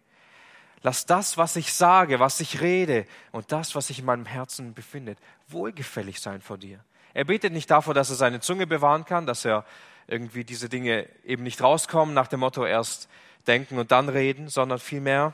[0.84, 4.74] Lass das, was ich sage, was ich rede und das, was sich in meinem Herzen
[4.74, 5.18] befindet,
[5.50, 6.80] wohlgefällig sein vor dir.
[7.14, 9.66] Er betet nicht davor, dass er seine Zunge bewahren kann, dass er
[10.08, 13.10] irgendwie diese Dinge eben nicht rauskommen, nach dem Motto erst
[13.48, 15.34] denken und dann reden, sondern vielmehr,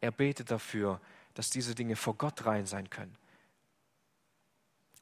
[0.00, 1.00] er betet dafür,
[1.34, 3.16] dass diese Dinge vor Gott rein sein können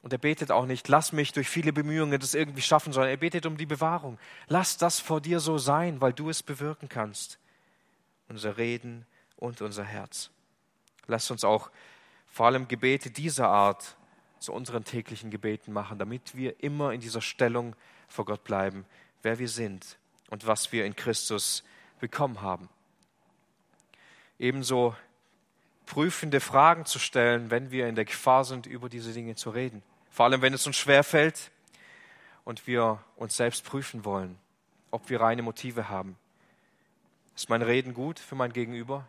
[0.01, 3.17] und er betet auch nicht, lass mich durch viele Bemühungen das irgendwie schaffen, sondern er
[3.17, 4.17] betet um die Bewahrung.
[4.47, 7.39] Lass das vor dir so sein, weil du es bewirken kannst.
[8.29, 10.29] Unser Reden und unser Herz.
[11.07, 11.69] Lass uns auch
[12.27, 13.95] vor allem Gebete dieser Art
[14.39, 17.75] zu unseren täglichen Gebeten machen, damit wir immer in dieser Stellung
[18.07, 18.85] vor Gott bleiben,
[19.23, 19.97] wer wir sind
[20.29, 21.63] und was wir in Christus
[21.99, 22.69] bekommen haben.
[24.37, 24.95] Ebenso
[25.87, 29.81] prüfende Fragen zu stellen, wenn wir in der Gefahr sind, über diese Dinge zu reden.
[30.11, 31.49] Vor allem, wenn es uns schwer fällt
[32.43, 34.37] und wir uns selbst prüfen wollen,
[34.91, 36.15] ob wir reine Motive haben.
[37.35, 39.07] Ist mein Reden gut für mein Gegenüber?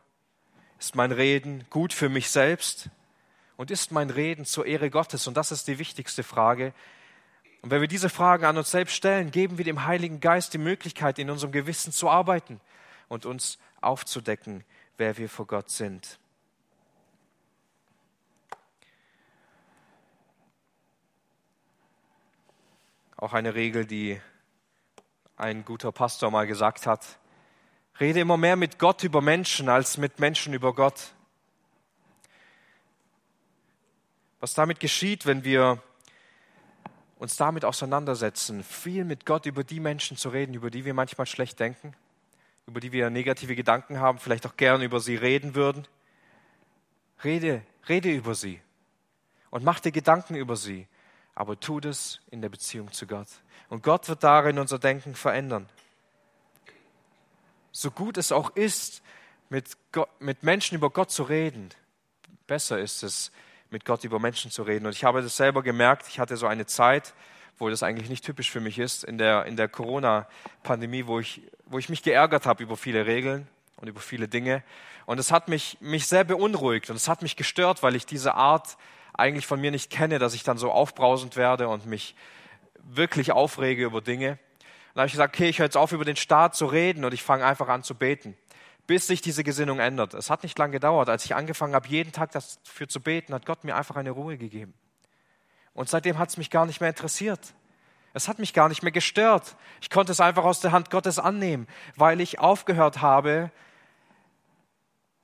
[0.78, 2.88] Ist mein Reden gut für mich selbst?
[3.56, 5.26] Und ist mein Reden zur Ehre Gottes?
[5.26, 6.72] Und das ist die wichtigste Frage.
[7.62, 10.58] Und wenn wir diese Fragen an uns selbst stellen, geben wir dem Heiligen Geist die
[10.58, 12.60] Möglichkeit, in unserem Gewissen zu arbeiten
[13.08, 14.64] und uns aufzudecken,
[14.96, 16.18] wer wir vor Gott sind.
[23.20, 24.20] Auch eine Regel, die
[25.36, 27.04] ein guter Pastor mal gesagt hat.
[27.98, 31.14] Rede immer mehr mit Gott über Menschen als mit Menschen über Gott.
[34.38, 35.82] Was damit geschieht, wenn wir
[37.16, 41.26] uns damit auseinandersetzen, viel mit Gott über die Menschen zu reden, über die wir manchmal
[41.26, 41.96] schlecht denken,
[42.68, 45.88] über die wir negative Gedanken haben, vielleicht auch gern über sie reden würden.
[47.24, 48.60] Rede, rede über sie
[49.50, 50.86] und mach dir Gedanken über sie
[51.38, 53.28] aber tu das in der Beziehung zu Gott.
[53.68, 55.68] Und Gott wird darin unser Denken verändern.
[57.70, 59.02] So gut es auch ist,
[59.48, 61.68] mit, Gott, mit Menschen über Gott zu reden,
[62.48, 63.30] besser ist es,
[63.70, 64.86] mit Gott über Menschen zu reden.
[64.86, 67.14] Und ich habe das selber gemerkt, ich hatte so eine Zeit,
[67.56, 71.42] wo das eigentlich nicht typisch für mich ist, in der, in der Corona-Pandemie, wo ich,
[71.66, 74.64] wo ich mich geärgert habe über viele Regeln und über viele Dinge.
[75.06, 78.34] Und es hat mich, mich sehr beunruhigt und es hat mich gestört, weil ich diese
[78.34, 78.76] Art
[79.18, 82.14] eigentlich von mir nicht kenne, dass ich dann so aufbrausend werde und mich
[82.80, 84.38] wirklich aufrege über Dinge.
[84.94, 87.12] dann habe ich gesagt, okay, ich höre jetzt auf, über den Staat zu reden und
[87.12, 88.36] ich fange einfach an zu beten,
[88.86, 90.14] bis sich diese Gesinnung ändert.
[90.14, 91.08] Es hat nicht lange gedauert.
[91.08, 94.38] Als ich angefangen habe, jeden Tag dafür zu beten, hat Gott mir einfach eine Ruhe
[94.38, 94.72] gegeben.
[95.74, 97.54] Und seitdem hat es mich gar nicht mehr interessiert.
[98.14, 99.56] Es hat mich gar nicht mehr gestört.
[99.80, 101.66] Ich konnte es einfach aus der Hand Gottes annehmen,
[101.96, 103.50] weil ich aufgehört habe,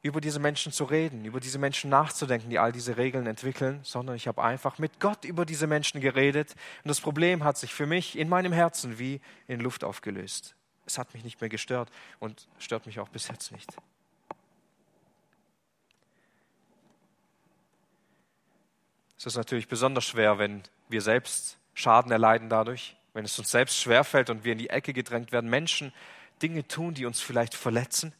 [0.04, 4.16] über diese Menschen zu reden, über diese Menschen nachzudenken, die all diese Regeln entwickeln, sondern
[4.16, 7.86] ich habe einfach mit Gott über diese Menschen geredet und das Problem hat sich für
[7.86, 10.54] mich in meinem Herzen wie in Luft aufgelöst.
[10.84, 11.88] Es hat mich nicht mehr gestört
[12.20, 13.74] und stört mich auch bis jetzt nicht.
[19.16, 23.78] Es ist natürlich besonders schwer, wenn wir selbst Schaden erleiden dadurch, wenn es uns selbst
[23.78, 25.94] schwerfällt und wir in die Ecke gedrängt werden, Menschen
[26.42, 28.12] Dinge tun, die uns vielleicht verletzen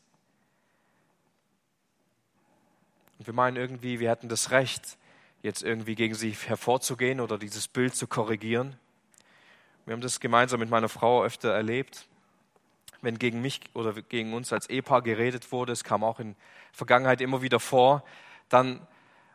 [3.25, 4.99] Und wir meinen irgendwie, wir hätten das Recht,
[5.41, 8.77] jetzt irgendwie gegen sie hervorzugehen oder dieses Bild zu korrigieren.
[9.87, 12.07] Wir haben das gemeinsam mit meiner Frau öfter erlebt.
[13.01, 16.37] Wenn gegen mich oder gegen uns als Ehepaar geredet wurde, es kam auch in
[16.70, 18.05] Vergangenheit immer wieder vor,
[18.51, 18.87] dann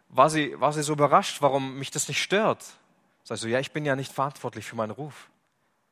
[0.09, 2.63] war sie, war sie so überrascht, warum mich das nicht stört.
[3.23, 5.31] Sag so, ja, ich bin ja nicht verantwortlich für meinen Ruf.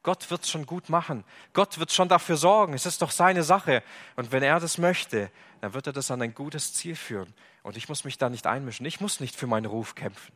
[0.03, 1.23] Gott wird es schon gut machen.
[1.53, 2.73] Gott wird schon dafür sorgen.
[2.73, 3.81] Es ist doch seine Sache.
[4.15, 5.31] Und wenn er das möchte,
[5.61, 7.33] dann wird er das an ein gutes Ziel führen.
[7.63, 8.85] Und ich muss mich da nicht einmischen.
[8.85, 10.33] Ich muss nicht für meinen Ruf kämpfen.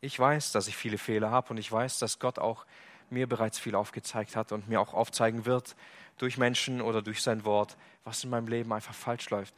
[0.00, 2.66] Ich weiß, dass ich viele Fehler habe und ich weiß, dass Gott auch
[3.10, 5.74] mir bereits viel aufgezeigt hat und mir auch aufzeigen wird
[6.18, 9.54] durch Menschen oder durch sein Wort, was in meinem Leben einfach falsch läuft.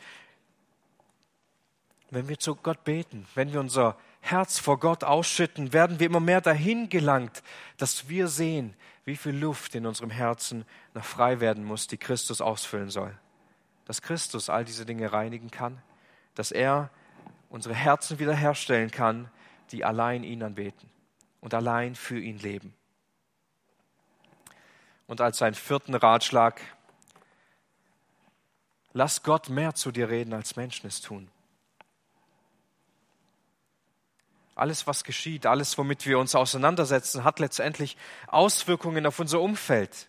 [2.11, 6.21] Wenn wir zu Gott beten, wenn wir unser Herz vor Gott ausschütten, werden wir immer
[6.21, 7.43] mehr dahin gelangt,
[7.79, 10.65] dass wir sehen, wie viel Luft in unserem Herzen
[10.95, 13.17] noch frei werden muss, die Christus ausfüllen soll.
[13.87, 15.83] Dass Christus all diese Dinge reinigen kann,
[16.35, 16.91] dass er
[17.49, 19.31] unsere Herzen wiederherstellen kann,
[19.73, 20.89] die allein ihn anbeten
[21.41, 22.75] und allein für ihn leben.
[25.07, 26.61] Und als seinen vierten Ratschlag,
[28.93, 31.29] lass Gott mehr zu dir reden, als Menschen es tun.
[34.61, 37.97] Alles, was geschieht, alles, womit wir uns auseinandersetzen, hat letztendlich
[38.27, 40.07] Auswirkungen auf unser Umfeld.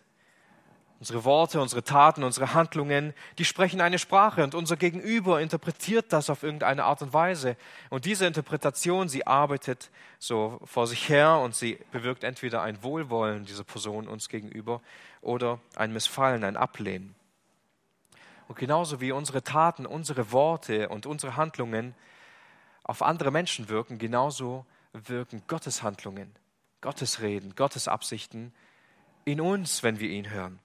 [1.00, 6.28] Unsere Worte, unsere Taten, unsere Handlungen, die sprechen eine Sprache und unser Gegenüber interpretiert das
[6.28, 7.56] auf irgendeine Art und Weise.
[7.88, 13.46] Und diese Interpretation, sie arbeitet so vor sich her und sie bewirkt entweder ein Wohlwollen
[13.46, 14.82] dieser Person uns gegenüber
[15.22, 17.14] oder ein Missfallen, ein Ablehnen.
[18.48, 21.94] Und genauso wie unsere Taten, unsere Worte und unsere Handlungen
[22.84, 26.32] auf andere Menschen wirken, genauso wirken Gottes Handlungen,
[26.80, 28.52] Gottes Reden, Gottes Absichten
[29.24, 30.58] in uns, wenn wir ihn hören.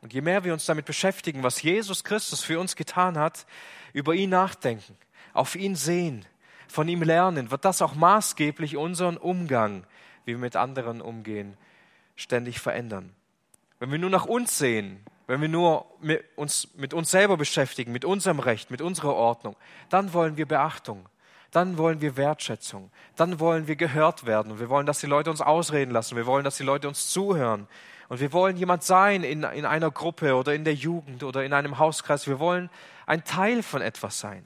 [0.00, 3.46] Und je mehr wir uns damit beschäftigen, was Jesus Christus für uns getan hat,
[3.92, 4.96] über ihn nachdenken,
[5.34, 6.24] auf ihn sehen,
[6.68, 9.84] von ihm lernen, wird das auch maßgeblich unseren Umgang,
[10.24, 11.56] wie wir mit anderen umgehen,
[12.16, 13.12] ständig verändern.
[13.78, 17.92] Wenn wir nur nach uns sehen, wenn wir nur mit uns, mit uns selber beschäftigen,
[17.92, 19.54] mit unserem Recht, mit unserer Ordnung,
[19.88, 21.08] dann wollen wir Beachtung,
[21.52, 25.30] dann wollen wir Wertschätzung, dann wollen wir gehört werden und wir wollen, dass die Leute
[25.30, 27.68] uns ausreden lassen, wir wollen, dass die Leute uns zuhören
[28.08, 31.52] und wir wollen jemand sein in, in einer Gruppe oder in der Jugend oder in
[31.52, 32.68] einem Hauskreis, wir wollen
[33.06, 34.44] ein Teil von etwas sein.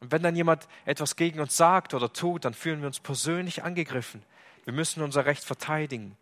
[0.00, 3.62] Und wenn dann jemand etwas gegen uns sagt oder tut, dann fühlen wir uns persönlich
[3.62, 4.24] angegriffen.
[4.64, 6.16] Wir müssen unser Recht verteidigen.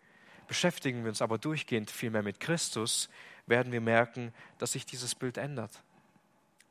[0.46, 3.08] Beschäftigen wir uns aber durchgehend viel mehr mit Christus,
[3.46, 5.82] werden wir merken, dass sich dieses Bild ändert.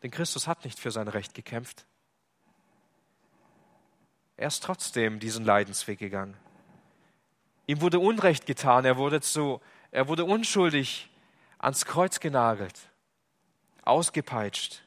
[0.04, 1.86] Denn Christus hat nicht für sein Recht gekämpft.
[4.38, 6.36] Er ist trotzdem diesen Leidensweg gegangen.
[7.68, 9.62] Ihm wurde Unrecht getan, er wurde, zu,
[9.92, 11.10] er wurde unschuldig
[11.58, 12.80] ans Kreuz genagelt,
[13.84, 14.84] ausgepeitscht,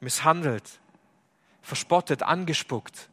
[0.00, 0.80] misshandelt,
[1.60, 3.10] verspottet, angespuckt.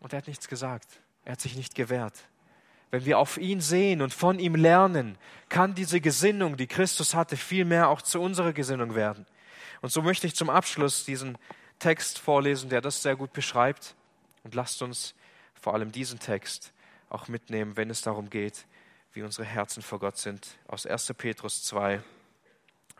[0.00, 1.00] Und er hat nichts gesagt.
[1.24, 2.14] Er hat sich nicht gewehrt.
[2.90, 5.18] Wenn wir auf ihn sehen und von ihm lernen,
[5.48, 9.26] kann diese Gesinnung, die Christus hatte, vielmehr auch zu unserer Gesinnung werden.
[9.82, 11.36] Und so möchte ich zum Abschluss diesen
[11.78, 13.94] Text vorlesen, der das sehr gut beschreibt.
[14.44, 15.14] Und lasst uns
[15.60, 16.72] vor allem diesen Text
[17.08, 18.66] auch mitnehmen, wenn es darum geht,
[19.12, 20.46] wie unsere Herzen vor Gott sind.
[20.68, 21.12] Aus 1.
[21.16, 22.02] Petrus 2,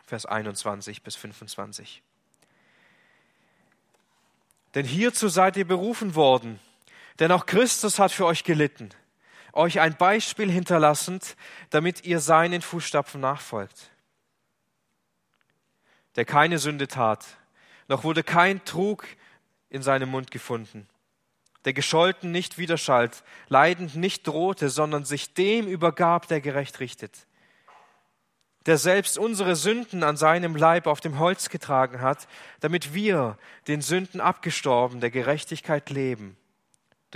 [0.05, 2.01] Vers 21 bis 25.
[4.75, 6.59] Denn hierzu seid ihr berufen worden,
[7.19, 8.89] denn auch Christus hat für euch gelitten,
[9.57, 11.35] euch ein Beispiel hinterlassend,
[11.69, 13.91] damit ihr seinen Fußstapfen nachfolgt.
[16.15, 17.25] Der keine Sünde tat,
[17.87, 19.05] noch wurde kein Trug
[19.69, 20.87] in seinem Mund gefunden
[21.67, 27.27] der gescholten nicht widerschallt, leidend nicht drohte, sondern sich dem übergab, der gerecht richtet,
[28.65, 32.29] der selbst unsere Sünden an seinem Leib auf dem Holz getragen hat,
[32.61, 33.37] damit wir,
[33.67, 36.37] den Sünden abgestorben, der Gerechtigkeit leben.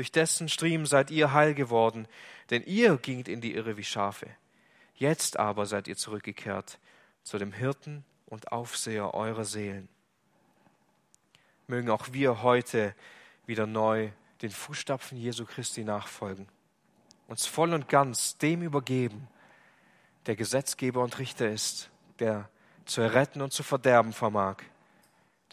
[0.02, 2.08] Durch dessen Striemen seid ihr heil geworden,
[2.50, 4.26] denn ihr gingt in die Irre wie Schafe.
[4.96, 6.80] Jetzt aber seid ihr zurückgekehrt
[7.22, 9.90] zu dem Hirten und Aufseher eurer Seelen.
[11.68, 12.96] Mögen auch wir heute
[13.46, 14.10] wieder neu
[14.42, 16.48] den Fußstapfen Jesu Christi nachfolgen,
[17.28, 19.28] uns voll und ganz dem übergeben,
[20.26, 22.50] der Gesetzgeber und Richter ist, der
[22.86, 24.64] zu erretten und zu verderben vermag.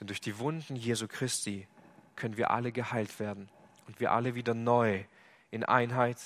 [0.01, 1.69] Denn durch die Wunden Jesu Christi
[2.17, 3.51] können wir alle geheilt werden
[3.89, 5.03] und wir alle wieder neu
[5.51, 6.19] in Einheit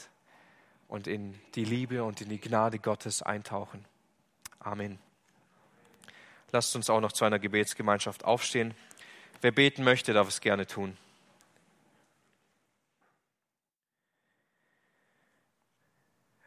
[0.88, 3.84] und in die Liebe und in die Gnade Gottes eintauchen.
[4.58, 4.98] Amen.
[6.50, 8.74] Lasst uns auch noch zu einer Gebetsgemeinschaft aufstehen.
[9.40, 10.98] Wer beten möchte, darf es gerne tun.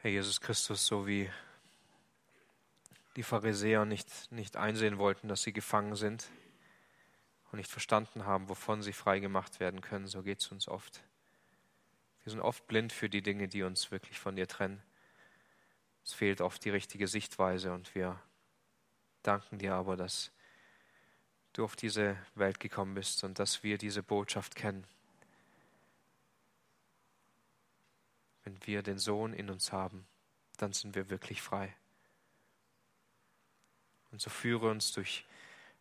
[0.01, 1.31] Herr Jesus Christus, so wie
[3.15, 6.29] die Pharisäer nicht, nicht einsehen wollten, dass sie gefangen sind
[7.55, 11.01] und nicht verstanden haben, wovon sie frei gemacht werden können, so geht es uns oft.
[12.23, 14.83] Wir sind oft blind für die Dinge, die uns wirklich von dir trennen.
[16.03, 18.19] Es fehlt oft die richtige Sichtweise und wir
[19.23, 20.33] danken dir aber, dass
[21.53, 24.85] du auf diese Welt gekommen bist und dass wir diese Botschaft kennen.
[28.43, 30.05] Wenn wir den Sohn in uns haben,
[30.57, 31.73] dann sind wir wirklich frei.
[34.11, 35.25] Und so führe uns durch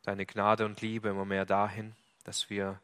[0.05, 2.81] deine Gnade und Liebe immer mehr dahin, dass wir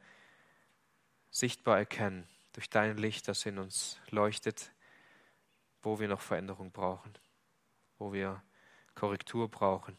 [1.30, 4.72] sichtbar erkennen, durch dein Licht, das in uns leuchtet,
[5.82, 7.12] wo wir noch Veränderung brauchen,
[7.98, 8.42] wo wir
[8.94, 9.96] Korrektur brauchen.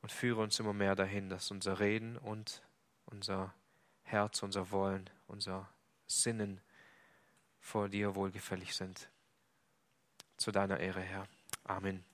[0.00, 2.62] Und führe uns immer mehr dahin, dass unser Reden und
[3.06, 3.54] unser
[4.02, 5.68] Herz, unser Wollen, unser
[6.06, 6.60] Sinnen
[7.60, 9.08] vor dir wohlgefällig sind.
[10.36, 11.28] Zu deiner Ehre, Herr.
[11.64, 12.11] Amen.